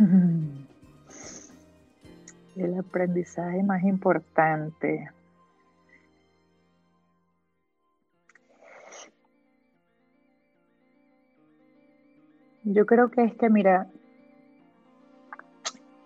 [2.56, 5.10] El aprendizaje más importante.
[12.64, 13.88] Yo creo que es que, mira,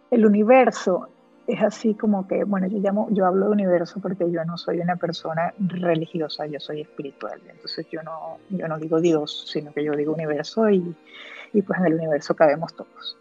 [0.10, 1.10] el universo
[1.46, 4.80] es así como que, bueno, yo llamo, yo hablo de universo porque yo no soy
[4.80, 9.84] una persona religiosa, yo soy espiritual, entonces yo no, yo no digo Dios, sino que
[9.84, 10.96] yo digo universo y,
[11.54, 13.18] y pues en el universo cabemos todos.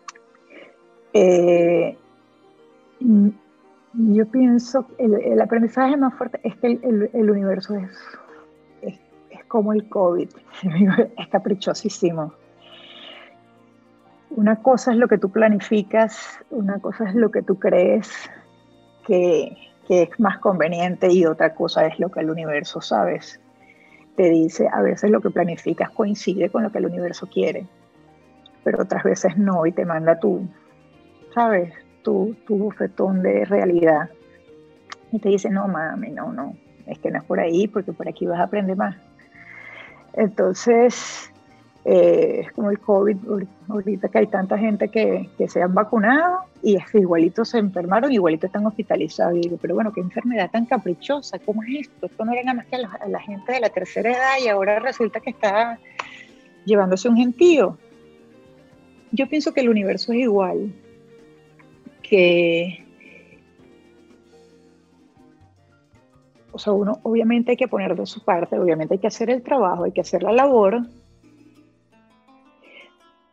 [1.13, 1.97] Eh,
[3.01, 7.91] yo pienso que el, aprendizaje más fuerte es que el, el, universo es,
[8.83, 10.29] es, es, como el COVID,
[11.19, 12.33] es caprichosísimo
[14.37, 18.31] una cosa es lo que tú planificas, una cosa es lo que tú crees
[19.07, 19.57] que,
[19.89, 23.41] es más conveniente y otra cosa es lo que el universo, sabes,
[24.17, 24.69] te dice.
[24.73, 27.67] A veces lo que planificas coincide con lo que el universo quiere,
[28.65, 30.47] pero otras veces no y te manda tú,
[31.37, 31.71] sabes,
[32.03, 34.09] tu, tu bufetón de realidad.
[35.13, 38.09] Y te dice, no, mami, no, no, es que no es por ahí porque por
[38.09, 38.97] aquí vas a aprender más.
[40.15, 41.31] Entonces,
[41.85, 43.19] eh, es como el COVID,
[43.69, 47.59] ahorita que hay tanta gente que, que, se han vacunado y es que igualito se
[47.59, 49.37] enfermaron, igualito están hospitalizados.
[49.37, 52.07] Y digo, pero bueno, qué enfermedad tan caprichosa, ¿cómo es esto?
[52.07, 54.79] Esto no era nada más que a la, gente de la tercera edad y ahora
[54.79, 55.79] resulta que está
[56.65, 57.77] llevándose un gentío.
[59.13, 60.73] Yo pienso que el universo es igual,
[62.09, 62.87] que
[66.57, 69.43] o sea, uno obviamente hay que poner de su parte, obviamente hay que hacer el
[69.43, 70.87] trabajo, hay que hacer la labor,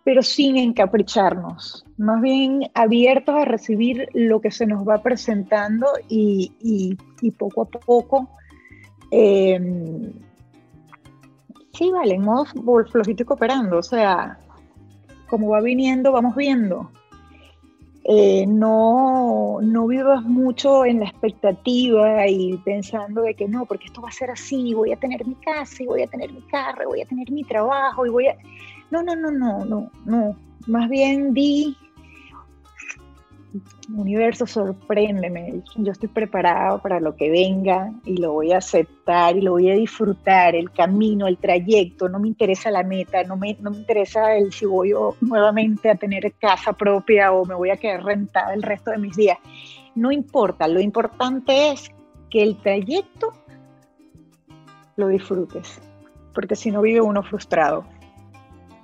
[0.03, 6.97] pero sin encapricharnos, más bien abiertos a recibir lo que se nos va presentando y,
[7.37, 8.27] poco a poco,
[9.09, 10.11] em,
[11.71, 12.45] sí, vale, en modo
[12.91, 14.37] flojito y cooperando, o sea,
[15.29, 16.91] como va viniendo, vamos viendo.
[18.05, 24.01] Eh, no, no vivas mucho en la expectativa y pensando de que no, porque esto
[24.01, 26.89] va a ser así, voy a tener mi casa y voy a tener mi carro,
[26.89, 28.35] voy a tener mi trabajo y voy a...
[28.91, 30.35] No, no, no, no, no, no.
[30.67, 31.77] Más bien di,
[33.95, 35.61] universo, sorpréndeme.
[35.75, 39.69] Yo estoy preparado para lo que venga y lo voy a aceptar y lo voy
[39.69, 42.09] a disfrutar, el camino, el trayecto.
[42.09, 45.95] No me interesa la meta, no me, no me interesa el si voy nuevamente a
[45.95, 49.37] tener casa propia o me voy a quedar rentada el resto de mis días.
[49.95, 51.91] No importa, lo importante es
[52.29, 53.33] que el trayecto
[54.95, 55.79] lo disfrutes,
[56.33, 57.85] porque si no vive uno frustrado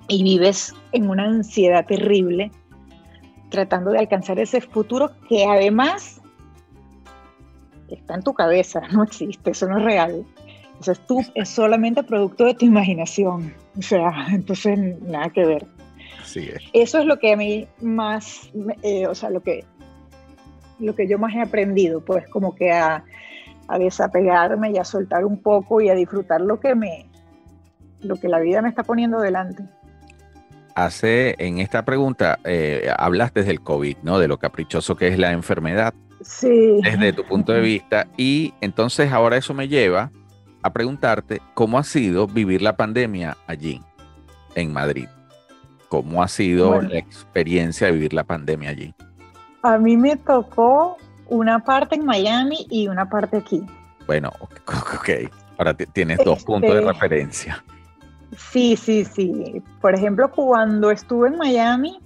[0.08, 2.50] y vives en una ansiedad terrible
[3.50, 6.20] tratando de alcanzar ese futuro que además
[7.88, 10.24] está en tu cabeza, no existe, eso no es real.
[10.80, 13.52] Eso es, tú, es solamente producto de tu imaginación.
[13.78, 15.66] O sea, entonces nada que ver.
[16.72, 18.50] Eso es lo que a mí más,
[18.82, 19.64] eh, o sea, lo que,
[20.78, 23.04] lo que yo más he aprendido, pues como que a,
[23.66, 27.10] a desapegarme y a soltar un poco y a disfrutar lo que me,
[28.00, 29.64] lo que la vida me está poniendo delante
[30.74, 34.18] hace en esta pregunta, eh, hablaste del COVID, ¿no?
[34.18, 35.94] De lo caprichoso que es la enfermedad.
[36.22, 36.80] Sí.
[36.82, 38.06] Desde tu punto de vista.
[38.16, 40.10] Y entonces ahora eso me lleva
[40.62, 43.80] a preguntarte cómo ha sido vivir la pandemia allí,
[44.54, 45.08] en Madrid.
[45.88, 48.94] ¿Cómo ha sido la experiencia de vivir la pandemia allí?
[49.62, 50.96] A mí me tocó
[51.28, 53.64] una parte en Miami y una parte aquí.
[54.06, 55.10] Bueno, ok.
[55.58, 57.64] Ahora tienes dos puntos de este, referencia.
[58.36, 59.62] Sí, sí, sí.
[59.80, 61.98] Por ejemplo, cuando estuve en Miami,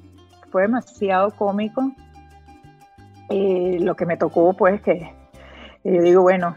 [0.51, 1.93] fue demasiado cómico.
[3.31, 5.15] Eh, lo que me tocó, pues, que
[5.85, 6.57] yo digo, bueno,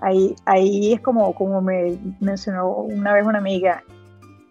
[0.00, 3.82] ahí, ahí es como, como me mencionó una vez una amiga,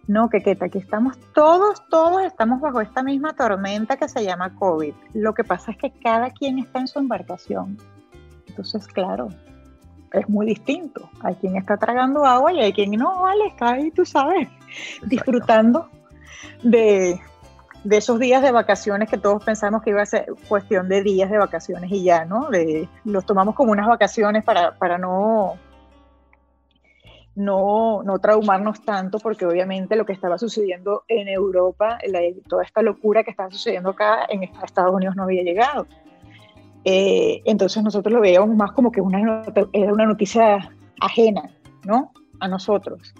[0.06, 4.54] no, que, que aquí estamos todos, todos estamos bajo esta misma tormenta que se llama
[4.54, 4.94] COVID.
[5.12, 7.76] Lo que pasa es que cada quien está en su embarcación.
[8.46, 9.28] Entonces, claro,
[10.12, 11.10] es muy distinto.
[11.22, 14.48] Hay quien está tragando agua y hay quien no, vale, está ahí, tú sabes,
[15.02, 15.88] disfrutando
[16.62, 17.20] de,
[17.90, 21.38] esos días de vacaciones que todos pensamos que iba a ser cuestión de días de
[21.38, 22.48] vacaciones y ya, ¿no?
[23.04, 25.56] los tomamos como unas vacaciones para, para no,
[27.38, 31.98] no, no traumarnos tanto, porque obviamente lo que estaba sucediendo en Europa,
[32.48, 35.86] toda esta locura que estaba sucediendo acá en Estados Unidos no había llegado.
[36.84, 41.50] Eh, entonces nosotros lo veíamos más como que una, era una noticia ajena,
[41.84, 42.12] ¿no?
[42.40, 43.14] A nosotros.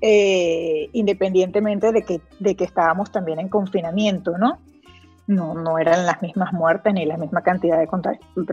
[0.00, 4.58] Eh, independientemente de que, de que estábamos también en confinamiento, ¿no?
[5.26, 7.88] No, no eran las mismas muertes ni la misma cantidad de,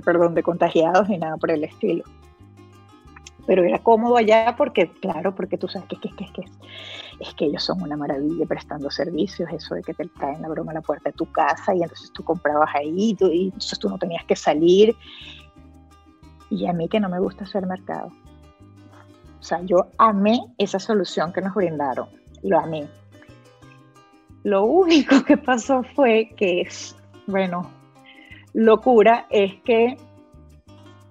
[0.01, 2.03] perdón, de contagiados ni nada por el estilo
[3.47, 6.43] pero era cómodo allá porque, claro, porque tú sabes que, que, que, que,
[7.19, 10.73] es que ellos son una maravilla prestando servicios, eso de que te traen la broma
[10.73, 13.97] a la puerta de tu casa y entonces tú comprabas ahí y, entonces tú no
[13.97, 14.95] tenías que salir.
[16.49, 18.11] Y a mí que no me gusta hacer mercado.
[19.39, 22.09] O sea, yo amé esa solución que nos brindaron,
[22.43, 22.85] lo amé.
[24.43, 26.67] Lo único que pasó fue que,
[27.27, 27.71] bueno,
[28.53, 29.97] locura es que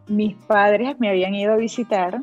[0.09, 2.21] mis padres me habían ido a visitar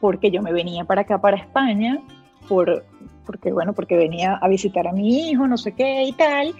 [0.00, 2.00] porque yo me venía para acá, para España,
[2.48, 2.84] por,
[3.26, 6.54] porque, bueno, porque venía a visitar a mi hijo, no sé qué y tal,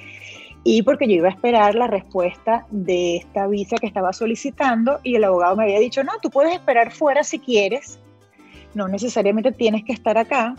[0.64, 5.14] y porque yo iba a esperar la respuesta de esta visa que estaba solicitando y
[5.14, 7.98] el abogado me había dicho, no, tú puedes esperar fuera si quieres,
[8.74, 10.54] no necesariamente tienes que estar acá.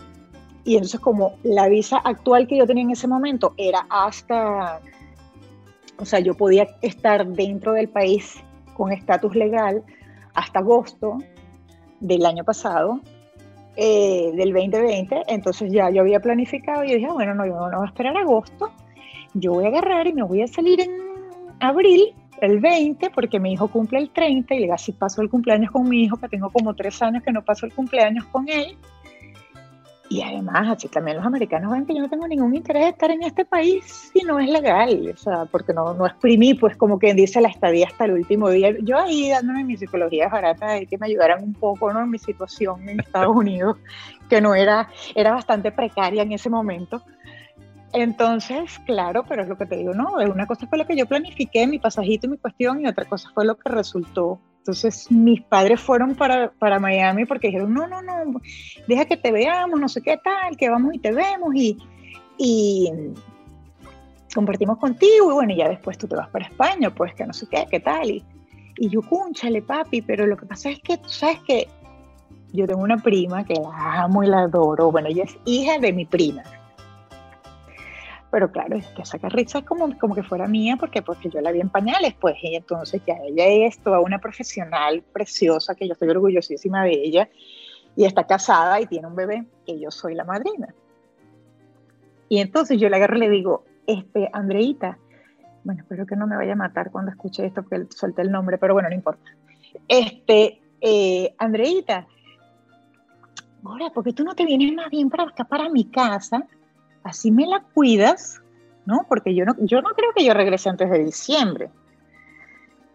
[0.64, 4.80] Y entonces como la visa actual que yo tenía en ese momento era hasta,
[5.98, 8.42] o sea, yo podía estar dentro del país
[8.74, 9.82] con estatus legal
[10.34, 11.18] hasta agosto
[12.00, 13.00] del año pasado,
[13.76, 17.86] eh, del 2020, entonces ya yo había planificado y dije, bueno, no, yo no voy
[17.86, 18.70] a esperar agosto,
[19.34, 20.90] yo voy a agarrar y me voy a salir en
[21.60, 25.88] abril, el 20, porque mi hijo cumple el 30 y así paso el cumpleaños con
[25.88, 28.76] mi hijo, que tengo como tres años que no paso el cumpleaños con él,
[30.10, 33.12] y además, así también los americanos ven que yo no tengo ningún interés de estar
[33.12, 36.98] en este país si no es legal, o sea, porque no, no exprimí, pues como
[36.98, 38.74] quien dice, la estadía hasta el último día.
[38.82, 42.02] Yo ahí dándome mi psicología barata de que me ayudaran un poco, ¿no?
[42.02, 43.76] En mi situación en Estados Unidos,
[44.28, 47.04] que no era, era bastante precaria en ese momento.
[47.92, 51.06] Entonces, claro, pero es lo que te digo, no, una cosa fue lo que yo
[51.06, 55.40] planifiqué, mi pasajito y mi cuestión, y otra cosa fue lo que resultó Entonces mis
[55.40, 58.40] padres fueron para, para Miami porque dijeron, no, no, no,
[58.86, 61.78] deja que te veamos, no sé qué tal, que vamos y te vemos y,
[62.36, 62.90] y
[64.34, 67.32] compartimos contigo y bueno, y ya después tú te vas para España, pues que no
[67.32, 68.10] sé qué, qué tal.
[68.10, 68.24] Y,
[68.76, 71.66] y yo, cúnchale, papi, pero lo que pasa es que tú sabes que
[72.52, 74.90] yo tengo una prima que la amo y la adoro.
[74.90, 76.42] Bueno, ella es hija de mi prima.
[78.30, 81.50] Pero claro, es que saca risa como, como que fuera mía, porque, porque yo la
[81.50, 85.94] vi en pañales, pues, y entonces ya ella es toda una profesional preciosa, que yo
[85.94, 87.28] estoy orgullosísima de ella,
[87.96, 90.72] y está casada y tiene un bebé, que yo soy la madrina.
[92.28, 94.96] Y entonces yo le agarro y le digo, este, Andreita,
[95.64, 98.58] bueno, espero que no me vaya a matar cuando escuche esto, porque suelte el nombre,
[98.58, 99.28] pero bueno, no importa.
[99.88, 102.06] Este, eh, Andreita,
[103.64, 106.46] ahora, porque tú no te vienes más bien para acá, para mi casa,
[107.02, 108.40] así me la cuidas,
[108.86, 109.06] ¿no?
[109.08, 111.70] Porque yo no, yo no creo que yo regrese antes de diciembre.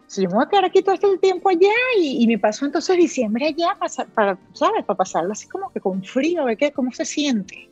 [0.06, 2.96] Si yo me voy a quedar aquí todo este tiempo allá y, me paso entonces
[2.96, 4.84] diciembre allá para, para, ¿sabes?
[4.84, 7.68] Para pasarlo así como que con frío, a ver qué, cómo se siente.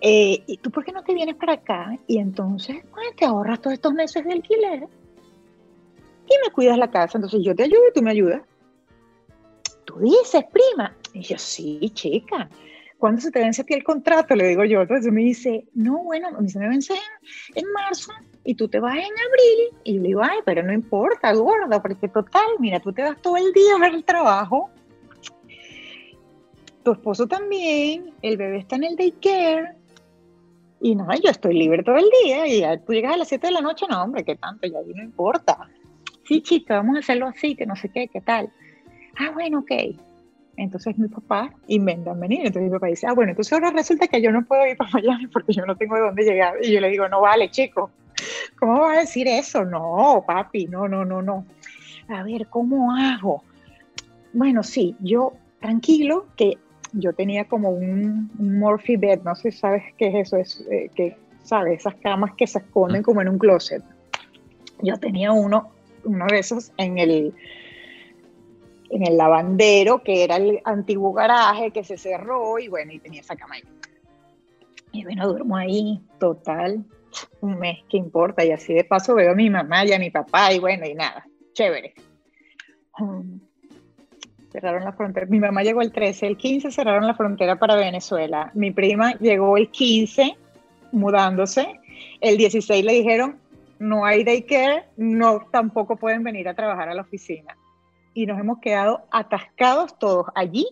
[0.00, 1.98] Eh, ¿Y tú por qué no te vienes para acá?
[2.06, 4.88] Y entonces, pues, te ahorras todos estos meses de alquiler
[6.28, 7.18] y me cuidas la casa.
[7.18, 8.42] Entonces yo te ayudo y tú me ayudas.
[9.84, 10.94] Tú dices, prima.
[11.12, 12.48] Y yo, sí, chica.
[12.98, 14.34] ¿Cuándo se te vence a ti el contrato?
[14.34, 14.82] Le digo yo.
[14.82, 16.94] Entonces me dice, no, bueno, a mí se me vence
[17.54, 18.12] en, marzo
[18.44, 19.80] y tú te vas en abril.
[19.84, 23.20] Y yo le digo, ay, pero no importa, gorda, porque total, mira, tú te vas
[23.22, 24.70] todo el día a ver el trabajo.
[26.82, 29.78] Tu esposo también, el bebé está en el daycare,
[30.80, 33.48] y no, yo estoy libre todo el día y ya tú llegas a las 7
[33.48, 35.58] de la noche, no, hombre, qué tanto, ya no importa.
[36.24, 38.52] Sí, chica, vamos a hacerlo así, que no sé qué, qué tal.
[39.18, 39.72] Ah, bueno, ok.
[40.58, 42.40] Entonces mi papá inventa venir.
[42.40, 44.90] Entonces mi papá dice, ah, bueno, entonces ahora resulta que yo no puedo ir para
[44.90, 46.54] Miami porque yo no tengo de dónde llegar.
[46.60, 47.90] Y yo le digo, no vale, chico.
[48.58, 49.64] ¿Cómo vas a decir eso?
[49.64, 51.46] No, papi, no, no, no, no.
[52.08, 53.44] A ver, ¿cómo hago?
[54.32, 56.58] Bueno, sí, yo tranquilo, que
[56.92, 60.90] yo tenía como un, Morphy bed, no sé si sabes qué es eso, es eh,
[60.94, 61.80] que, ¿sabes?
[61.80, 63.84] Esas camas que se esconden como en un closet.
[64.82, 65.70] Yo tenía uno,
[66.04, 67.34] uno de esos en el,
[68.90, 73.20] en el lavandero, que era el antiguo garaje que se cerró y bueno, y tenía
[73.20, 73.62] esa cama ahí.
[74.92, 76.84] Y bueno, duermo ahí, total,
[77.40, 78.44] un mes, ¿qué importa?
[78.44, 80.94] Y así de paso veo a mi mamá y a mi papá y bueno, y
[80.94, 81.94] nada, chévere.
[82.98, 83.40] Um,
[84.50, 85.26] cerraron la frontera.
[85.26, 88.50] Mi mamá llegó el 13, el 15 cerraron la frontera para Venezuela.
[88.54, 90.36] Mi prima llegó el 15
[90.92, 91.80] mudándose.
[92.20, 93.38] El 16 le dijeron,
[93.78, 97.56] no hay daycare, no, tampoco pueden venir a trabajar a la oficina.
[98.14, 100.66] Y nos hemos quedado atascados todos allí.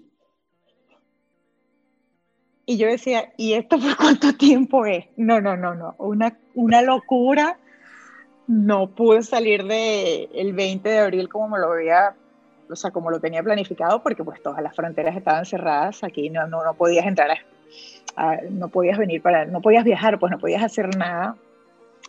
[2.65, 5.07] Y yo decía, ¿y esto por cuánto tiempo es?
[5.17, 7.59] No, no, no, no, una, una locura.
[8.49, 12.15] No pude salir del el 20 de abril como me lo había
[12.71, 16.47] o sea, como lo tenía planificado, porque pues todas las fronteras estaban cerradas, aquí no,
[16.47, 17.39] no, no podías entrar,
[18.51, 21.37] no podías venir para, no podías viajar, pues no podías hacer nada.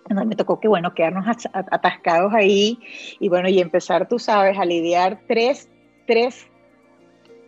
[0.09, 2.79] Me tocó que, bueno, quedarnos atascados ahí
[3.19, 5.69] y bueno, y empezar, tú sabes, a lidiar tres,
[6.05, 6.47] tres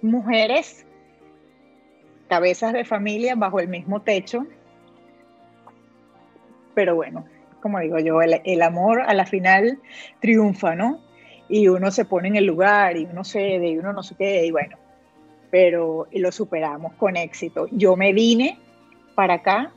[0.01, 0.85] mujeres,
[2.27, 4.45] cabezas de familia bajo el mismo techo.
[6.75, 7.25] Pero bueno,
[7.61, 9.79] como digo yo, el, el amor a la final
[10.19, 10.99] triunfa, ¿no?
[11.49, 14.45] y uno se pone en el lugar y uno cede y uno no sé qué,
[14.45, 14.77] y bueno,
[15.49, 17.67] pero lo superamos con éxito.
[17.71, 18.59] Yo me vine
[19.15, 19.73] para acá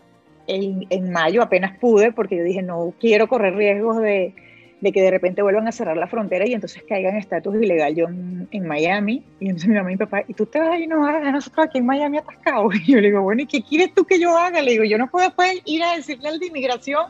[0.46, 4.34] en, mayo, apenas pude, porque yo dije, no quiero correr riesgos de,
[4.80, 8.06] de, que de repente vuelvan a cerrar la frontera y entonces caigan estatus ilegal yo
[8.08, 9.22] en, Miami.
[9.40, 11.30] Y entonces mi mamá y mi papá, ¿y tú te vas y no vas a
[11.30, 12.74] nosotros aquí en Miami atascados?
[12.86, 14.60] Y yo le digo, bueno, ¿y qué quieres tú que yo haga?
[14.62, 17.06] Le digo, yo no puedo después ir a decirle al de inmigración,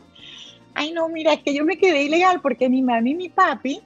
[0.73, 3.81] ay no, mira, es que yo me quedé ilegal porque mi mami y mi papi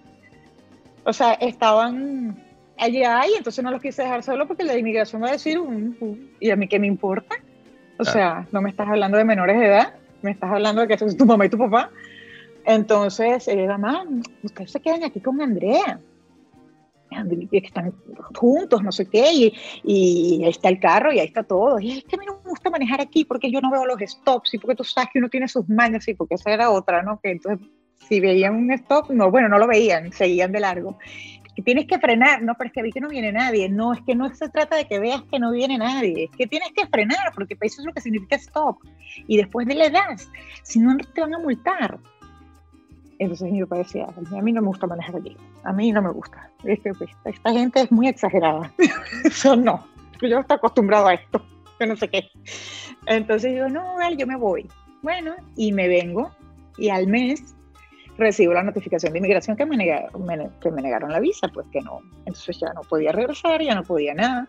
[1.07, 2.35] o sea, estaban
[2.77, 5.57] allá y entonces no los quise dejar solo porque la inmigración va a decir,
[6.41, 7.37] ¿y a mí qué me importa?
[7.99, 10.93] O sea, no me estás hablando de menores de edad, me estás hablando de que
[11.03, 11.89] es tu mamá y tu papá.
[12.65, 14.05] Entonces, ella mamá,
[14.43, 15.99] ustedes se quedan aquí con Andrea.
[17.09, 17.93] Que están
[18.35, 19.53] juntos, no sé qué, y,
[19.85, 21.79] y, ahí está el carro y ahí está todo.
[21.79, 23.97] Y es que a mí no me gusta manejar aquí porque yo no veo los
[24.01, 27.01] stops y porque tú sabes que uno tiene sus mañas y porque esa era otra,
[27.03, 27.19] ¿no?
[27.21, 27.65] Que entonces
[28.07, 30.97] si veían un stop, no, bueno, no lo veían, seguían de largo.
[31.61, 33.67] Tienes que frenar, no, pero es que vi que no viene nadie.
[33.69, 36.47] No, es que no se trata de que veas que no viene nadie, es que
[36.47, 38.77] tienes que frenar, porque eso es lo que significa stop.
[39.27, 40.29] Y después de le das,
[40.63, 41.99] si no te van a multar.
[43.19, 46.11] Entonces mi papá decía, a mí no me gusta manejar aquí, a mí no me
[46.11, 46.51] gusta.
[46.63, 48.71] Es que pues, esta gente es muy exagerada.
[49.23, 49.87] Eso no,
[50.21, 51.43] yo estoy acostumbrado a esto,
[51.79, 52.29] yo no sé qué.
[53.07, 54.69] Entonces digo, no, yo me voy.
[55.01, 56.31] Bueno, y me vengo,
[56.77, 57.56] y al mes
[58.17, 61.99] recibo la notificación de inmigración que me, negaron, me la visa, pues que no.
[62.25, 64.47] Entonces ya no podía regresar, ya no podía nada.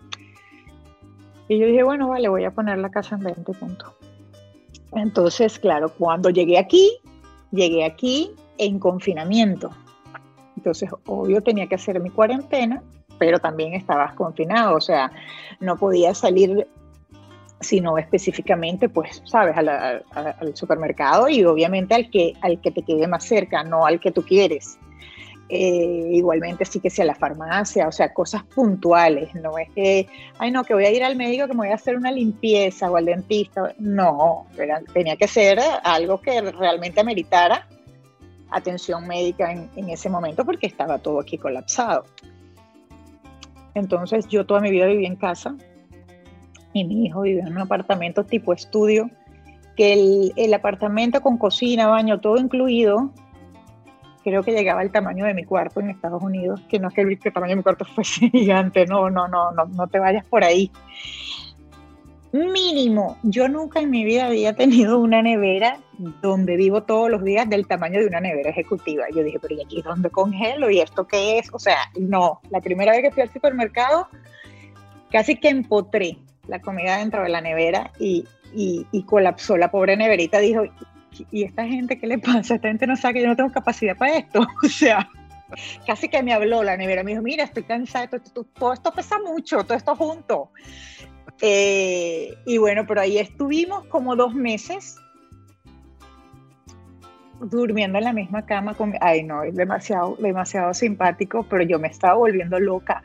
[1.48, 3.92] Y yo dije, bueno, vale, voy a poner la casa en 20 puntos.
[4.92, 6.90] Entonces, claro, cuando llegué aquí,
[7.50, 9.70] llegué aquí en confinamiento.
[10.56, 12.82] Entonces, obvio, tenía que hacer mi cuarentena,
[13.18, 15.10] pero también estabas confinado, o sea,
[15.60, 16.68] no podía salir
[17.60, 23.24] sino específicamente, pues, sabes, al supermercado y obviamente al que, al que te quede más
[23.24, 24.78] cerca, no al que tú quieres.
[25.50, 30.06] Eh, igualmente sí que sea la farmacia, o sea, cosas puntuales, no es que,
[30.38, 32.90] ay no, que voy a ir al médico que me voy a hacer una limpieza
[32.90, 34.46] o al dentista, no,
[34.92, 37.66] tenía que ser algo que realmente ameritara
[38.50, 42.04] atención médica en, en ese momento porque estaba todo aquí colapsado.
[43.72, 45.56] Entonces yo toda mi vida viví en casa,
[46.72, 49.10] y mi hijo vive en un apartamento tipo estudio,
[49.76, 53.12] que el, el apartamento con cocina, baño, todo incluido,
[54.28, 57.02] creo que llegaba al tamaño de mi cuarto en Estados Unidos, que no es que
[57.02, 60.44] el, tamaño de mi cuarto fuese gigante, no, no, no, no, no te vayas por
[60.44, 60.70] ahí.
[62.30, 65.78] Mínimo, yo nunca en mi vida había tenido una nevera
[66.20, 69.04] donde vivo todos los días del tamaño de una nevera ejecutiva.
[69.14, 70.68] Yo dije, pero ¿y aquí dónde congelo?
[70.70, 71.48] ¿Y esto qué es?
[71.54, 74.08] O sea, no, la primera vez que fui al supermercado,
[75.10, 76.18] casi que empotré
[76.48, 80.40] la comida dentro de la nevera y, y colapsó la pobre neverita.
[80.40, 80.64] Dijo,
[81.30, 82.56] ¿y esta gente qué le pasa?
[82.56, 84.40] Esta gente no sabe que yo no tengo capacidad para esto.
[84.64, 85.08] O sea,
[85.86, 87.02] casi que me habló la nevera.
[87.02, 90.50] Me dijo, mira, estoy cansada, todo, esto pesa mucho, todo esto junto.
[91.40, 94.96] Eh, y bueno, pero ahí estuvimos como dos meses
[97.40, 101.86] durmiendo en la misma cama con ay no, es demasiado, demasiado simpático, pero yo me
[101.86, 103.04] estaba volviendo loca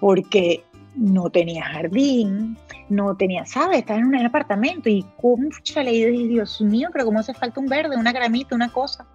[0.00, 0.64] porque
[0.94, 2.56] no tenía jardín,
[2.88, 3.78] no tenía, ¿sabes?
[3.78, 7.96] Estaba en un apartamento y como le Dios mío, pero cómo hace falta un verde,
[7.96, 9.06] una gramita, una cosa.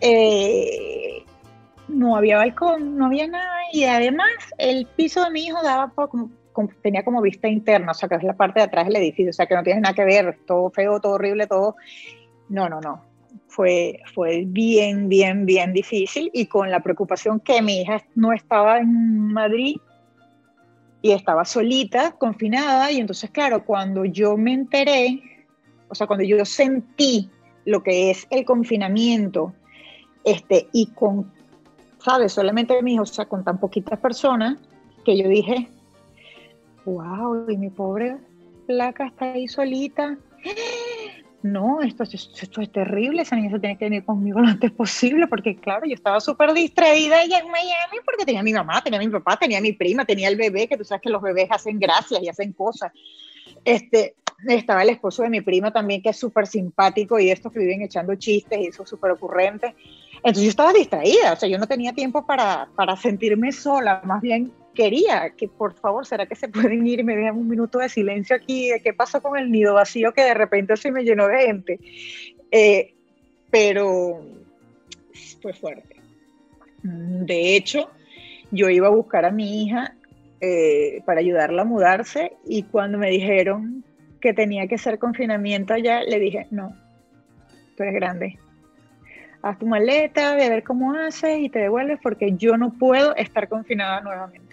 [0.00, 1.24] Eh,
[1.88, 4.28] no había balcón, no había nada y además
[4.58, 6.30] el piso de mi hijo daba como,
[6.82, 9.32] tenía como vista interna, o sea, que es la parte de atrás del edificio, o
[9.32, 11.76] sea, que no tiene nada que ver, todo feo, todo horrible, todo.
[12.48, 13.04] No, no, no.
[13.46, 18.78] Fue, fue bien, bien, bien difícil y con la preocupación que mi hija no estaba
[18.78, 19.76] en Madrid
[21.00, 25.22] y estaba solita, confinada, y entonces, claro, cuando yo me enteré,
[25.88, 27.30] o sea, cuando yo sentí
[27.64, 29.52] lo que es el confinamiento,
[30.24, 31.32] este, y con,
[31.98, 32.32] ¿sabes?
[32.32, 34.58] Solamente mi hijo, o sea, con tan poquitas personas,
[35.04, 35.68] que yo dije,
[36.84, 38.16] wow, y mi pobre
[38.66, 40.18] placa está ahí solita
[41.42, 45.28] no, esto, esto, es terrible, esa niña se tiene que venir conmigo lo antes posible,
[45.28, 48.98] porque claro, yo estaba súper distraída allá en Miami porque tenía a mi mamá, tenía
[48.98, 51.22] a mi papá, tenía a mi prima, tenía el bebé, que tú sabes que los
[51.22, 52.92] bebés hacen gracias y hacen cosas.
[53.64, 54.16] Este,
[54.46, 57.82] estaba el esposo de mi prima también, que es súper simpático y estos que viven
[57.82, 59.74] echando chistes y eso súper ocurrente.
[60.18, 64.20] Entonces yo estaba distraída, o sea, yo no tenía tiempo para, para sentirme sola, más
[64.20, 67.78] bien quería que por favor, ¿será que se pueden ir y me dejan un minuto
[67.78, 68.70] de silencio aquí?
[68.70, 71.80] ¿De qué pasó con el nido vacío que de repente se me llenó de gente?
[72.50, 72.94] Eh,
[73.50, 74.22] pero
[75.42, 75.96] fue fuerte.
[76.82, 77.90] De hecho,
[78.50, 79.94] yo iba a buscar a mi hija
[80.40, 83.84] eh, para ayudarla a mudarse y cuando me dijeron
[84.20, 86.76] que tenía que hacer confinamiento allá, le dije, no,
[87.76, 88.38] tú eres grande,
[89.42, 93.14] haz tu maleta, ve a ver cómo haces y te devuelves porque yo no puedo
[93.16, 94.48] estar confinada nuevamente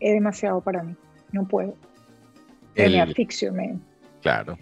[0.00, 0.96] es demasiado para mí.
[1.32, 1.76] No puedo.
[2.74, 3.52] El, me asfixio,
[4.22, 4.58] Claro.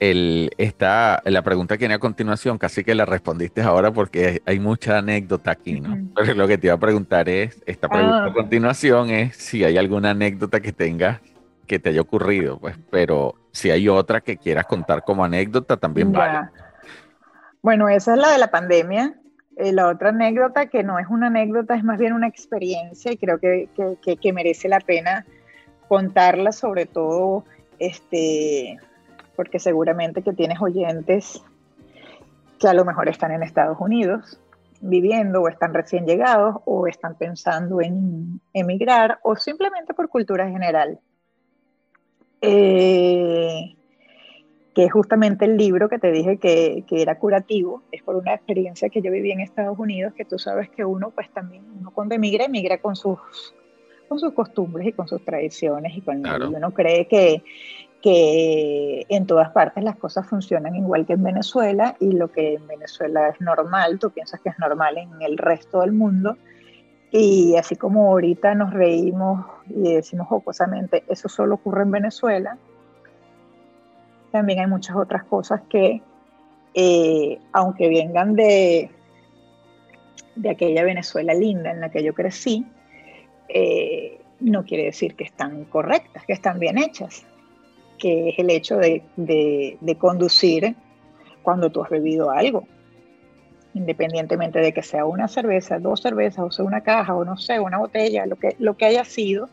[0.00, 4.58] El, está, la pregunta que viene a continuación, casi que la respondiste ahora porque hay
[4.58, 5.96] mucha anécdota aquí, ¿no?
[6.14, 8.32] Pero lo que te iba a preguntar es, esta pregunta a ah.
[8.32, 11.20] continuación es si hay alguna anécdota que tengas
[11.66, 16.12] que te haya ocurrido, pues, pero si hay otra que quieras contar como anécdota, también
[16.12, 16.50] vale.
[17.64, 19.14] Bueno, esa es la de la pandemia,
[19.56, 23.16] eh, la otra anécdota, que no es una anécdota, es más bien una experiencia y
[23.16, 23.70] creo que,
[24.20, 25.24] que, merece la pena
[25.88, 27.46] contarla, sobre todo
[27.78, 28.78] este,
[29.34, 31.42] porque seguramente que tienes oyentes
[32.60, 34.38] que a lo mejor están en Estados Unidos
[34.82, 41.00] viviendo o están recién llegados o están pensando en emigrar o simplemente por cultura general.
[42.42, 43.74] Eh,
[44.74, 48.34] que es justamente el libro que te dije que, que, era curativo, es por una
[48.34, 51.92] experiencia que yo viví en Estados Unidos, que tú sabes que uno pues también, uno
[51.92, 53.18] cuando emigra, emigra con sus,
[54.08, 57.44] con sus costumbres y con sus tradiciones y con uno cree que,
[58.02, 62.66] que en todas partes las cosas funcionan igual que en Venezuela y lo que en
[62.66, 66.36] Venezuela es normal, tú piensas que es normal en el resto del mundo.
[67.12, 72.58] Y así como ahorita nos reímos y decimos jocosamente, eso solo ocurre en Venezuela,
[74.34, 76.02] también hay muchas otras cosas que
[76.74, 78.90] eh, aunque vengan de,
[80.34, 82.66] de aquella Venezuela linda en la que yo crecí,
[83.48, 87.24] eh, no quiere decir que están correctas, que están bien hechas,
[87.96, 90.74] que es el hecho de, de, conducir
[91.44, 92.66] cuando tú has bebido algo,
[93.72, 97.60] independientemente de que sea una cerveza, dos cervezas, o sea una caja, o no sé,
[97.60, 99.48] una botella, lo que, lo que haya sido,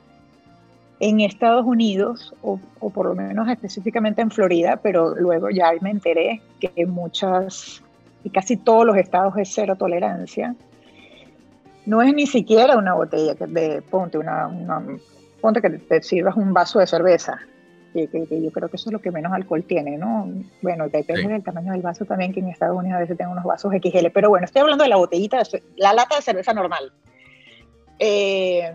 [1.02, 5.90] en Estados Unidos, o, o, por lo menos específicamente en Florida, pero luego ya me
[5.90, 7.84] enteré que muchas
[8.24, 10.56] y casi todos los estados es cero tolerancia,
[11.88, 14.48] no es ni siquiera una botella que de, ponte, una,
[15.42, 17.40] ponte que te sirvas un vaso de cerveza,
[17.94, 20.30] que, yo creo que eso es lo que menos alcohol tiene, ¿no?
[20.62, 23.44] Bueno, depende del tamaño del vaso también, que en Estados Unidos a veces tengo unos
[23.44, 25.42] vasos XL, pero bueno, estoy hablando de la botellita,
[25.78, 26.94] la lata de cerveza normal.
[27.98, 28.72] Eh,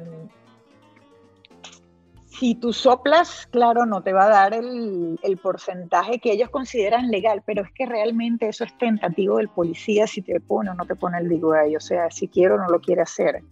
[2.39, 7.43] si tú soplas, claro, no te va a dar el, porcentaje que ellos consideran legal,
[7.47, 10.97] pero es que realmente eso es tentativo del policía si te pone o no te
[10.97, 13.43] pone el DUI, o sea, si quiere o no lo quiere hacer.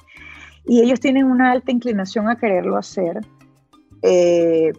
[0.66, 3.20] Y ellos tienen una alta inclinación a quererlo hacer.
[4.02, 4.72] Eh,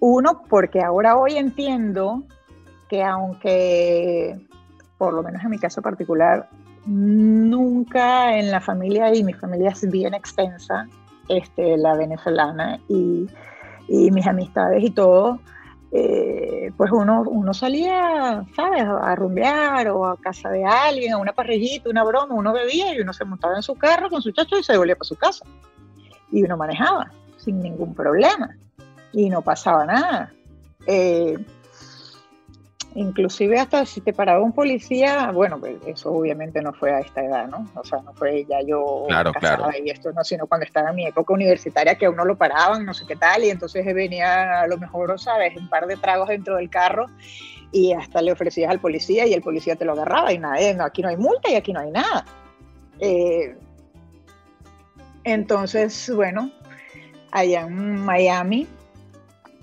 [0.00, 2.24] uno, porque ahora hoy entiendo
[2.88, 4.38] que aunque,
[4.98, 6.48] por lo menos en mi caso particular,
[6.86, 10.88] nunca en la familia, y mi familia es bien extensa,
[11.28, 13.26] este, la venezolana y,
[13.88, 15.40] mis amistades y todo,
[15.92, 21.32] eh, pues uno, uno salía, ¿sabes?, a rumbear o a casa de alguien, a una
[21.32, 24.58] parrillita, una broma, uno bebía y uno se montaba en su carro con su chacho
[24.58, 25.44] y se volvía para su casa.
[26.32, 28.56] Y uno manejaba sin ningún problema
[29.12, 30.32] y no pasaba nada.
[30.86, 31.36] Eh,
[32.94, 37.24] inclusive hasta si te paraba un policía, bueno, pues eso obviamente no fue a esta
[37.24, 37.68] edad, ¿no?
[37.74, 39.68] O sea, no fue ya yo claro, claro.
[39.84, 42.84] y esto, no, sino cuando estaba en mi época universitaria que a uno lo paraban,
[42.84, 45.56] no sé qué tal, y entonces venía a lo mejor, ¿sabes?
[45.56, 47.06] Un par de tragos dentro del carro
[47.72, 50.74] y hasta le ofrecías al policía y el policía te lo agarraba y nada, eh,
[50.74, 52.24] no, aquí no hay multa y aquí no hay nada.
[53.00, 53.56] Eh,
[55.24, 56.50] entonces, bueno,
[57.32, 58.68] allá en Miami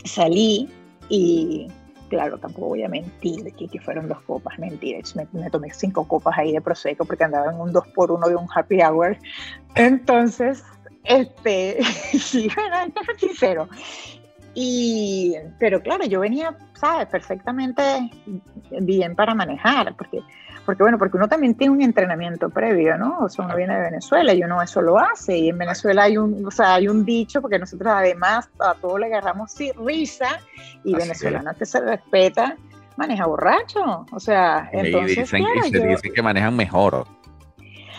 [0.04, 0.70] salí
[1.08, 1.68] y
[2.12, 5.16] claro, tampoco voy a mentir que, que fueron dos copas, mentiras.
[5.16, 8.28] Me, me, tomé cinco copas ahí de Prosecco porque andaba en un dos por uno
[8.28, 9.18] de un happy hour.
[9.76, 10.62] Entonces,
[11.06, 11.82] este,
[12.12, 13.70] sí, es sincero.
[14.54, 17.08] Y, pero claro, yo venía, ¿sabes?
[17.08, 17.82] Perfectamente
[18.82, 20.20] bien para manejar, porque
[20.66, 23.20] porque bueno, porque uno también tiene un entrenamiento previo, ¿no?
[23.20, 25.38] O sea, uno viene de Venezuela y uno eso lo hace.
[25.38, 28.98] Y en Venezuela hay un, o sea, hay un dicho, porque nosotros además a todo
[28.98, 30.40] le agarramos risa
[30.84, 32.56] y venezolano que se respeta
[32.98, 34.06] maneja borracho.
[34.12, 35.32] O sea, entonces.
[35.32, 37.08] dicen, dicen que manejan mejor.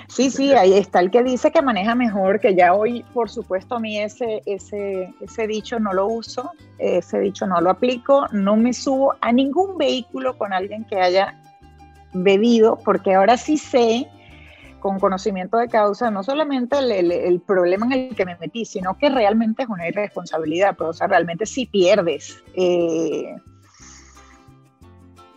[0.08, 3.76] Sí, sí, ahí está el que dice que maneja mejor, que ya hoy, por supuesto,
[3.76, 8.56] a mí ese, ese, ese dicho no lo uso, ese dicho no lo aplico, no
[8.56, 11.40] me subo a ningún vehículo con alguien que haya
[12.12, 14.08] bebido, porque ahora sí sé
[14.82, 19.08] con conocimiento de causa, no solamente el, problema en el que me metí, sino que
[19.10, 23.36] realmente es una irresponsabilidad, pero, pues, o sea, realmente sí pierdes eh,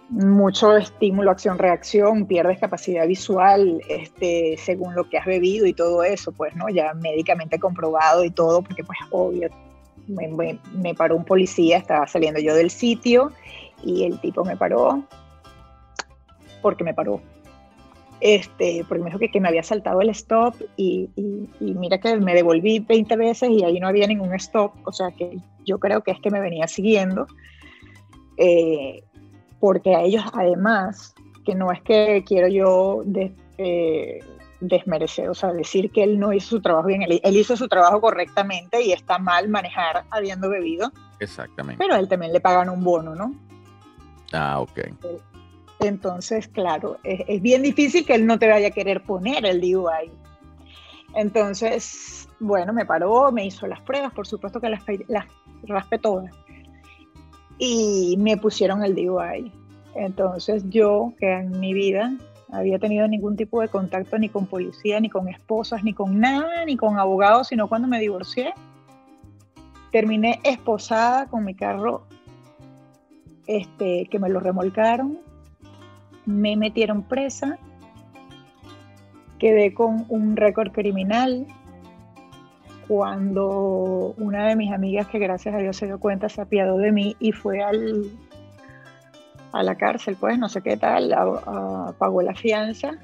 [0.10, 6.04] mucho estímulo, acción, reacción, pierdes capacidad visual, este, según lo que has bebido y todo
[6.04, 6.68] eso, pues, ¿no?
[6.70, 9.50] Ya médicamente comprobado y todo, porque pues obvio,
[10.08, 13.32] me, me paró un policía, estaba saliendo yo del sitio
[13.84, 15.04] y el tipo me paró,
[16.66, 17.22] porque me paró.
[18.22, 21.12] Este, porque me dijo que, que me había saltado el stop y,
[21.60, 25.38] mira que me devolví 20 veces y ahí no había ningún stop, o sea que
[25.64, 27.28] yo creo que es que me venía siguiendo,
[28.38, 29.04] eh,
[29.60, 31.14] porque a ellos además,
[31.46, 33.04] que no es que quiero yo
[33.60, 34.22] eh,
[34.60, 37.68] desmerecer, o sea, decir que él no hizo su trabajo bien, él, él, hizo su
[37.68, 40.92] trabajo correctamente y está mal manejar habiendo bebido.
[41.20, 41.78] Exactamente.
[41.78, 43.36] Pero a él también le pagan un bono, ¿no?
[44.34, 44.80] Ah, ok.
[45.80, 50.12] Entonces, claro, es, bien difícil que él no te vaya a querer poner el DUI.
[51.16, 55.26] Entonces, bueno, me paró, me hizo las pruebas, por supuesto que las, las
[55.64, 56.34] raspé todas.
[57.58, 59.52] Y me pusieron el DUI.
[59.96, 62.14] Entonces, yo, que en mi vida
[62.52, 66.66] había tenido ningún tipo de contacto ni con policía, ni con esposas, ni con nada,
[66.66, 68.54] ni con abogados, sino cuando me divorcié,
[69.92, 72.06] terminé esposada con mi carro
[73.48, 75.20] este, que me lo remolcaron
[76.26, 77.58] me metieron presa,
[79.40, 81.46] quedé con un récord criminal.
[82.88, 86.92] Cuando una de mis amigas, que gracias a Dios se dio cuenta, se apiadó de
[86.92, 88.12] mí y fue al,
[89.52, 91.16] a la cárcel, pues no sé qué tal,
[91.98, 93.00] pagó la fianza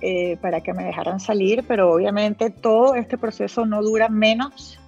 [0.00, 4.78] eh, para que me dejaran salir, pero obviamente todo este proceso no dura menos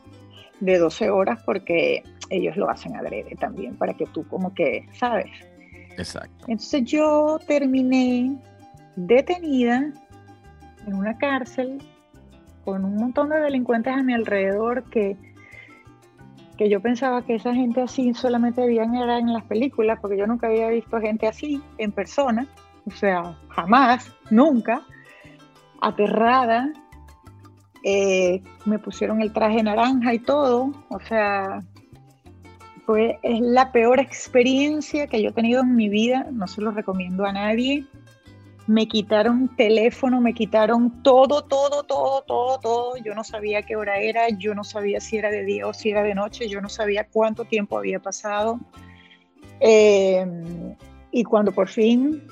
[0.60, 5.26] de 12 horas porque ellos lo hacen adrede también, para que tú como que, ¿sabes?
[5.96, 6.44] Exacto.
[6.48, 8.36] Entonces yo terminé
[8.96, 9.92] detenida
[10.86, 11.78] en una cárcel
[12.64, 15.16] con un montón de delincuentes a mi alrededor que,
[16.56, 20.26] que yo pensaba que esa gente así solamente habían era en las películas, porque yo
[20.26, 22.46] nunca había visto gente así en persona,
[22.86, 24.82] o sea, jamás, nunca,
[25.80, 26.72] aterrada.
[27.84, 31.62] Eh, me pusieron el traje naranja y todo, o sea,
[32.86, 36.70] fue, es la peor experiencia que yo he tenido en mi vida, no se lo
[36.70, 37.84] recomiendo a nadie
[38.66, 42.96] me quitaron teléfono, me quitaron todo, todo, todo, todo, todo.
[42.96, 45.90] Yo no sabía qué hora era, yo no sabía si era de día o si
[45.90, 48.58] era de noche, yo no sabía cuánto tiempo había pasado.
[49.60, 50.74] Em,
[51.12, 52.22] y cuando por fin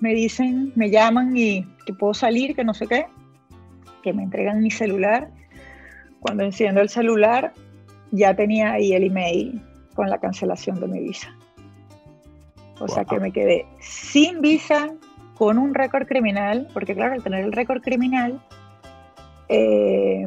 [0.00, 3.06] me dicen, me llaman y que puedo salir, que no sé qué,
[4.02, 5.30] que me entregan mi celular,
[6.20, 7.52] cuando enciendo el celular
[8.10, 9.62] ya tenía ahí el email
[9.98, 11.36] con la cancelación de mi visa.
[12.78, 14.94] O sea que me quedé sin visa,
[15.34, 18.40] con un récord criminal, porque claro, al tener el récord criminal,
[19.48, 20.24] eh,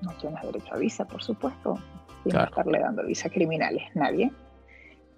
[0.00, 1.78] no tienes derecho a visa, por supuesto,
[2.24, 4.32] sin estarle dando visa criminales, nadie.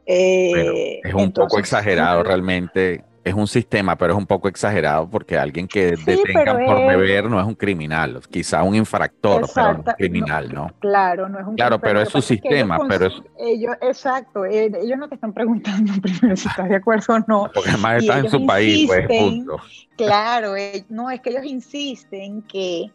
[0.05, 5.37] Eh, es un poco exagerado realmente es un sistema, pero es un poco exagerado porque
[5.37, 9.85] alguien que detengan por beber no es un criminal, quizá un infractor, pero no un
[9.85, 10.73] criminal, ¿no?
[10.81, 13.15] Claro, no es un Claro, pero es su sistema, pero es...
[13.39, 17.51] Ellos, exacto, eh, ellos no te están preguntando primero si estás de acuerdo o no.
[17.53, 19.57] Porque además estás en su país, pues, punto.
[19.97, 22.91] Claro, eh, no, es que ellos insisten que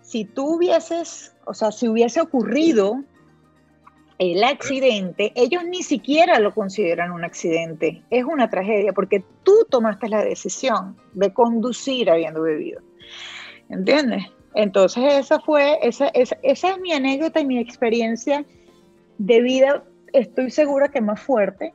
[0.00, 3.02] si tú hubieses, o sea, si hubiese ocurrido
[4.18, 10.08] el accidente, ellos ni siquiera lo consideran un accidente, es una tragedia porque tú tomaste
[10.08, 12.80] la decisión de conducir habiendo bebido.
[13.68, 14.24] ¿Entiendes?
[14.54, 18.44] Entonces esa fue, esa, esa, esa es mi anécdota y mi experiencia
[19.18, 21.74] de vida, estoy segura que más fuerte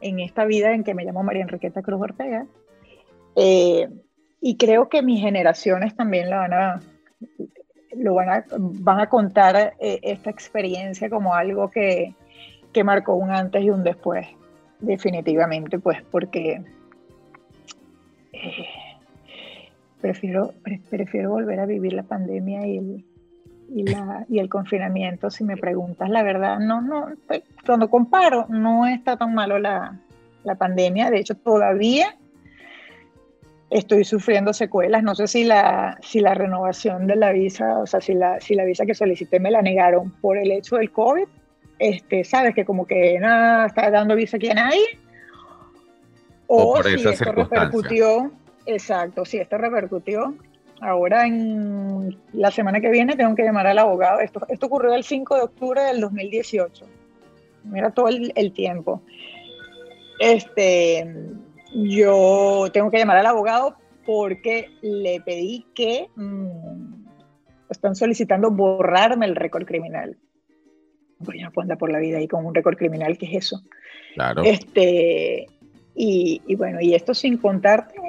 [0.00, 2.46] en esta vida en que me llamo María Enriqueta Cruz Ortega.
[3.36, 3.88] Eh,
[4.40, 6.80] y creo que mis generaciones también la van a,
[7.96, 12.14] lo van a, van a contar eh, esta experiencia como algo que,
[12.72, 14.26] que, marcó un antes y un después,
[14.80, 16.62] definitivamente, pues porque
[18.32, 18.66] eh,
[20.00, 20.52] prefiero,
[20.88, 23.04] prefiero volver a vivir la pandemia y el,
[24.28, 29.16] y, el confinamiento, si me preguntas la verdad, no, no, pues, cuando comparo, no está
[29.16, 29.98] tan malo la,
[30.44, 32.16] la pandemia, de hecho todavía
[33.70, 35.02] estoy sufriendo secuelas.
[35.02, 38.54] No sé si la, si la renovación de la visa, o sea, si la, si
[38.54, 41.24] la visa que solicité me la negaron por el hecho del COVID.
[41.78, 44.98] Este, sabes que como que nada está dando visa aquí a nadie.
[46.46, 48.32] O, por si esto repercutió,
[48.66, 50.34] exacto, si esto repercutió.
[50.82, 54.20] Ahora en la semana que viene tengo que llamar al abogado.
[54.20, 56.86] Esto, esto ocurrió el 5 de octubre del 2018.
[57.64, 59.02] Mira todo el, el tiempo.
[60.18, 61.06] Este,
[61.72, 67.06] yo tengo que llamar al abogado porque le pedí que mm,
[67.68, 70.16] están solicitando borrarme el récord criminal.
[71.24, 73.46] Pues yo no puedo andar por la vida ahí con un récord criminal, ¿qué es
[73.46, 73.60] eso?
[74.14, 74.42] Claro.
[74.42, 75.46] Este,
[75.94, 78.00] y, y bueno, y esto sin contarte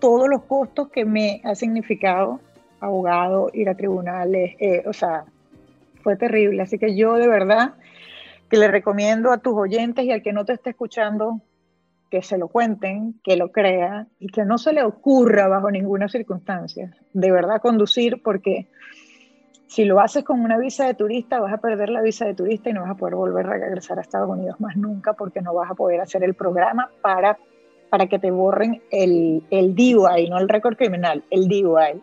[0.00, 2.40] todos los costos que me ha significado
[2.80, 5.24] abogado, ir a tribunales, eh, o sea,
[6.02, 6.62] fue terrible.
[6.62, 7.74] Así que yo de verdad
[8.48, 11.40] que le recomiendo a tus oyentes y al que no te esté escuchando
[12.14, 16.08] que se lo cuenten, que lo crea y que no se le ocurra bajo ninguna
[16.08, 18.68] circunstancia de verdad conducir porque
[19.66, 22.70] si lo haces con una visa de turista vas a perder la visa de turista
[22.70, 25.54] y no vas a poder volver a regresar a Estados Unidos más nunca porque no
[25.54, 27.36] vas a poder hacer el programa para,
[27.90, 32.00] para que te borren el, el DUI, no el récord criminal, el DUI,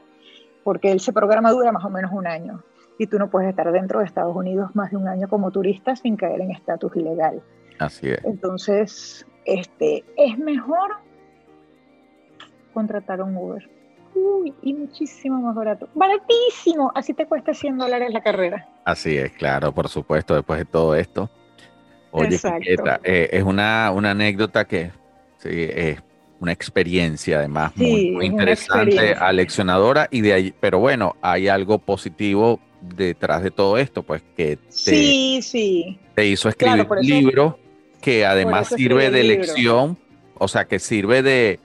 [0.65, 2.61] porque ese programa dura más o menos un año
[2.97, 5.95] y tú no puedes estar dentro de Estados Unidos más de un año como turista
[5.95, 7.41] sin caer en estatus ilegal.
[7.79, 8.23] Así es.
[8.25, 10.97] Entonces, este, es mejor
[12.73, 13.69] contratar un Uber.
[14.13, 15.87] Uy, y muchísimo más barato.
[15.93, 16.91] Baratísimo.
[16.93, 18.67] Así te cuesta 100 dólares la carrera.
[18.83, 21.29] Así es, claro, por supuesto, después de todo esto.
[22.11, 22.37] Oye,
[23.03, 24.91] eh, es una, una anécdota que
[25.37, 26.01] sí, es
[26.41, 33.43] una experiencia además muy, interesante, aleccionadora y de ahí, pero bueno, hay algo positivo detrás
[33.43, 35.99] de todo esto, pues que te, sí, sí.
[36.15, 37.59] te hizo escribir un libro
[38.01, 39.97] que además sirve de lección,
[40.37, 41.59] o sea, que sirve de,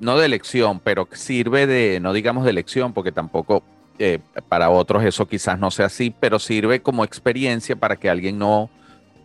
[0.00, 3.62] no de lección, pero sirve de, no digamos de lección, porque tampoco
[3.98, 4.18] eh,
[4.48, 8.68] para otros eso quizás no sea así, pero sirve como experiencia para que alguien no,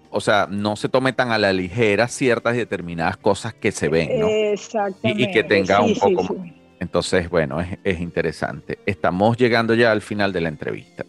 [0.10, 3.90] o sea, no se tome tan a la ligera ciertas y determinadas cosas que se
[3.90, 4.28] ven, ¿no?
[4.28, 5.24] Exactamente.
[5.24, 6.36] Y, que tenga un poco...
[6.80, 8.80] Entonces, bueno, es, interesante.
[8.88, 11.06] Estamos llegando ya al final de la entrevista.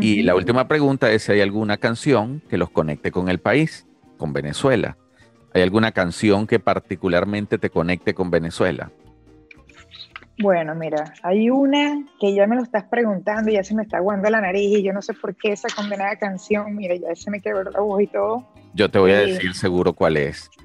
[0.00, 3.84] Y la última pregunta es si hay alguna canción que los conecte con el país
[4.22, 4.96] con Venezuela.
[5.52, 8.92] ¿Hay alguna canción que particularmente te conecte con Venezuela?
[10.40, 13.96] Bueno, mira, hay una que ya me lo estás preguntando y ya se me está
[13.96, 17.32] aguando la nariz y yo no sé por qué esa condenada canción, mira, ya se
[17.32, 18.48] me quedó la voz y todo.
[18.74, 20.48] Yo te voy a decir seguro cuál es.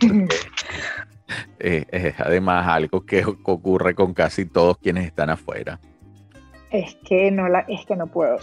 [1.58, 5.78] Eh, es además algo que ocurre con casi todos quienes están afuera.
[6.70, 8.36] Es que no la, es que no puedo.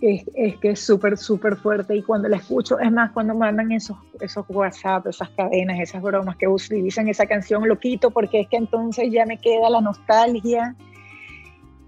[0.00, 0.24] Es,
[0.58, 1.94] que es súper, súper fuerte.
[1.94, 6.36] Y cuando la escucho, es más, cuando mandan esos, esos WhatsApp, esas cadenas, esas bromas
[6.36, 10.74] que utilizan esa canción, lo quito porque es que entonces ya me queda la nostalgia.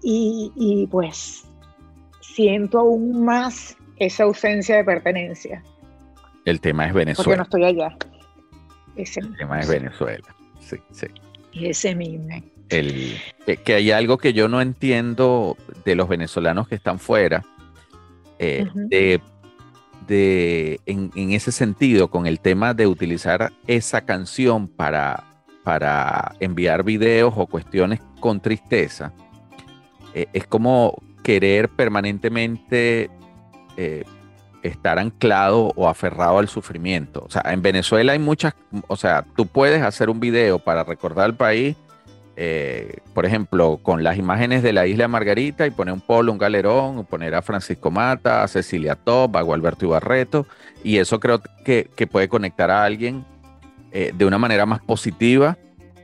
[0.03, 1.45] Y, y pues
[2.21, 5.61] siento aún más esa ausencia de pertenencia.
[6.45, 7.25] El tema es Venezuela.
[7.25, 7.95] Porque no estoy allá.
[8.95, 10.35] el tema es Venezuela.
[10.59, 11.07] Sí, sí.
[11.53, 12.41] Ese mismo
[12.71, 13.17] el,
[13.63, 17.43] que hay algo que yo no entiendo de los venezolanos que están fuera,
[18.39, 18.65] eh,
[20.07, 25.23] de, en, ese sentido, con el tema de utilizar esa canción para,
[25.63, 29.13] para enviar videos o cuestiones con tristeza,
[30.13, 33.09] eh, es como querer permanentemente
[33.77, 34.03] eh,
[34.63, 37.23] estar anclado o aferrado al sufrimiento.
[37.25, 38.55] O sea, en Venezuela hay muchas,
[38.87, 41.75] o sea, tú puedes hacer un video para recordar al país
[42.43, 46.39] eh, por ejemplo, con las imágenes de la isla Margarita y poner un polo, un
[46.39, 50.47] galerón, poner a Francisco Mata, a Cecilia Top, a Gualberto Ibarreto,
[50.83, 53.23] y eso creo que, puede conectar a alguien
[53.91, 55.55] eh, de una manera más positiva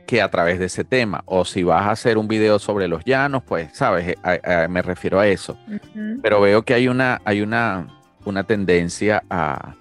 [0.06, 1.24] que a través de ese tema.
[1.26, 5.18] O si vas a hacer un video sobre los llanos, pues, sabes, eh, me refiero
[5.18, 5.58] a eso.
[6.22, 7.88] Pero veo que hay una, hay una,
[8.24, 9.74] una tendencia a,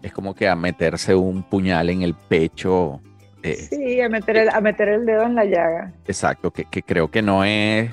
[0.00, 3.02] es como que a meterse un puñal en el pecho
[3.42, 5.92] eh, sí, a meter, el, a meter el dedo en la llaga.
[6.06, 7.90] Exacto, que, creo que no es,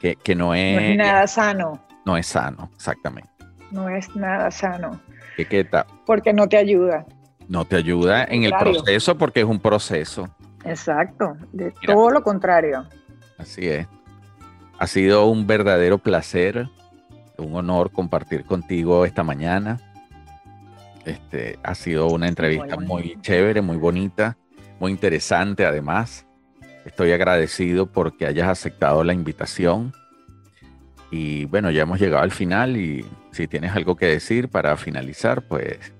[0.00, 0.74] que, no es...
[0.74, 1.80] No es nada sano.
[2.04, 3.30] No es sano, exactamente.
[3.70, 5.00] No es nada sano.
[5.36, 5.84] ¿Qué, qué tal?
[6.06, 7.06] Porque no te ayuda.
[7.48, 10.28] No te ayuda en el proceso porque es un proceso.
[10.64, 12.86] Exacto, de todo lo contrario.
[13.38, 13.86] Así es.
[14.78, 16.68] Ha sido un verdadero placer,
[17.38, 19.78] un honor compartir contigo esta mañana.
[21.04, 24.36] Este, ha sido una entrevista muy chévere, muy bonita
[24.80, 26.26] muy interesante además.
[26.84, 29.92] Estoy agradecido porque hayas aceptado la invitación.
[31.10, 35.42] Y bueno, ya hemos llegado al final y si tienes algo que decir para finalizar,
[35.42, 35.92] pues...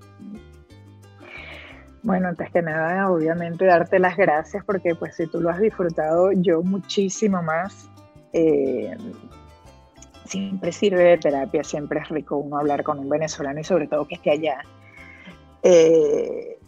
[2.03, 6.33] Bueno, antes que nada, obviamente darte las gracias porque pues si tú lo has disfrutado,
[6.33, 7.91] yo muchísimo más.
[8.33, 8.97] Eh,
[10.25, 14.09] siempre sirve de terapia, siempre es rico uno hablar con un venezolano y sobre todo
[14.09, 14.63] que esté allá.
[15.63, 16.60] Eh,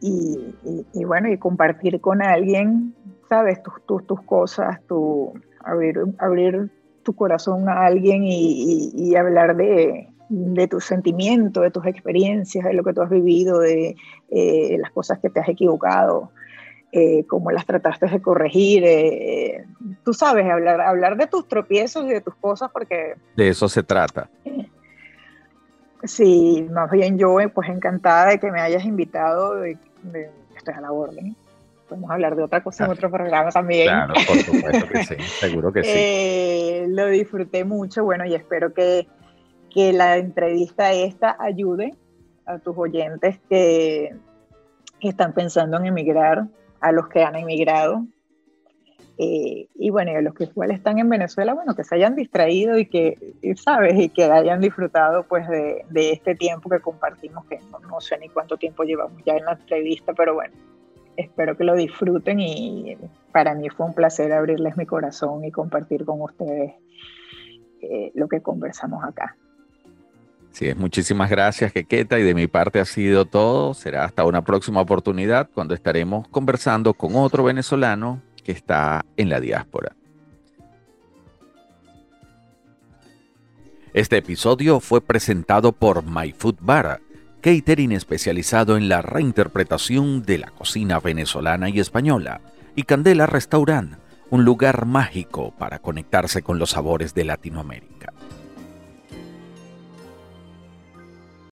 [0.00, 2.94] y, bueno, y compartir con alguien,
[3.28, 3.62] ¿sabes?
[3.62, 5.32] Tus, tus, tus cosas, tu,
[5.64, 6.70] abrir, abrir
[7.02, 12.84] tu corazón a alguien y, hablar de, de tus sentimientos, de tus experiencias, de lo
[12.84, 13.96] que tú has vivido, de
[14.30, 16.30] eh, las cosas que te has equivocado,
[16.92, 18.82] eh, cómo las trataste de corregir.
[18.84, 19.64] Eh,
[20.04, 23.14] tú sabes, hablar, hablar de tus tropiezos y de tus cosas porque...
[23.36, 24.28] De eso se trata.
[26.06, 31.36] Sí, más bien yo pues encantada de que me hayas invitado, estoy a la orden.
[31.88, 33.86] Podemos hablar de otra cosa en otro programa también.
[33.86, 35.90] Claro, por supuesto que sí, seguro que sí.
[35.92, 39.06] Eh, lo disfruté mucho, bueno, y espero que,
[39.72, 41.94] que la entrevista esta ayude
[42.44, 44.14] a tus oyentes que,
[45.00, 46.46] que están pensando en emigrar,
[46.80, 48.04] a los que han emigrado,
[49.18, 52.78] eh, y bueno, y los que igual están en Venezuela, bueno, que se hayan distraído
[52.78, 53.98] y que, ¿sabes?
[53.98, 57.58] Y que hayan disfrutado pues de, de este tiempo que compartimos, que
[57.88, 60.54] no, sé ni cuánto tiempo llevamos ya en la entrevista, pero bueno,
[61.16, 62.98] espero que lo disfruten y
[63.32, 66.74] para mí fue un placer abrirles mi corazón y compartir con ustedes
[67.80, 69.34] eh, lo que conversamos acá.
[70.50, 73.74] Sí, muchísimas gracias, Quequeta, y de mi parte ha sido todo.
[73.74, 79.40] Será hasta una próxima oportunidad cuando estaremos conversando con otro venezolano que está en la
[79.40, 79.96] diáspora.
[83.92, 87.00] Este episodio fue presentado por My Food Bar,
[87.40, 92.40] catering especializado en la reinterpretación de la cocina venezolana y española,
[92.76, 93.96] y Candela Restaurant,
[94.30, 97.95] un lugar mágico para conectarse con los sabores de Latinoamérica.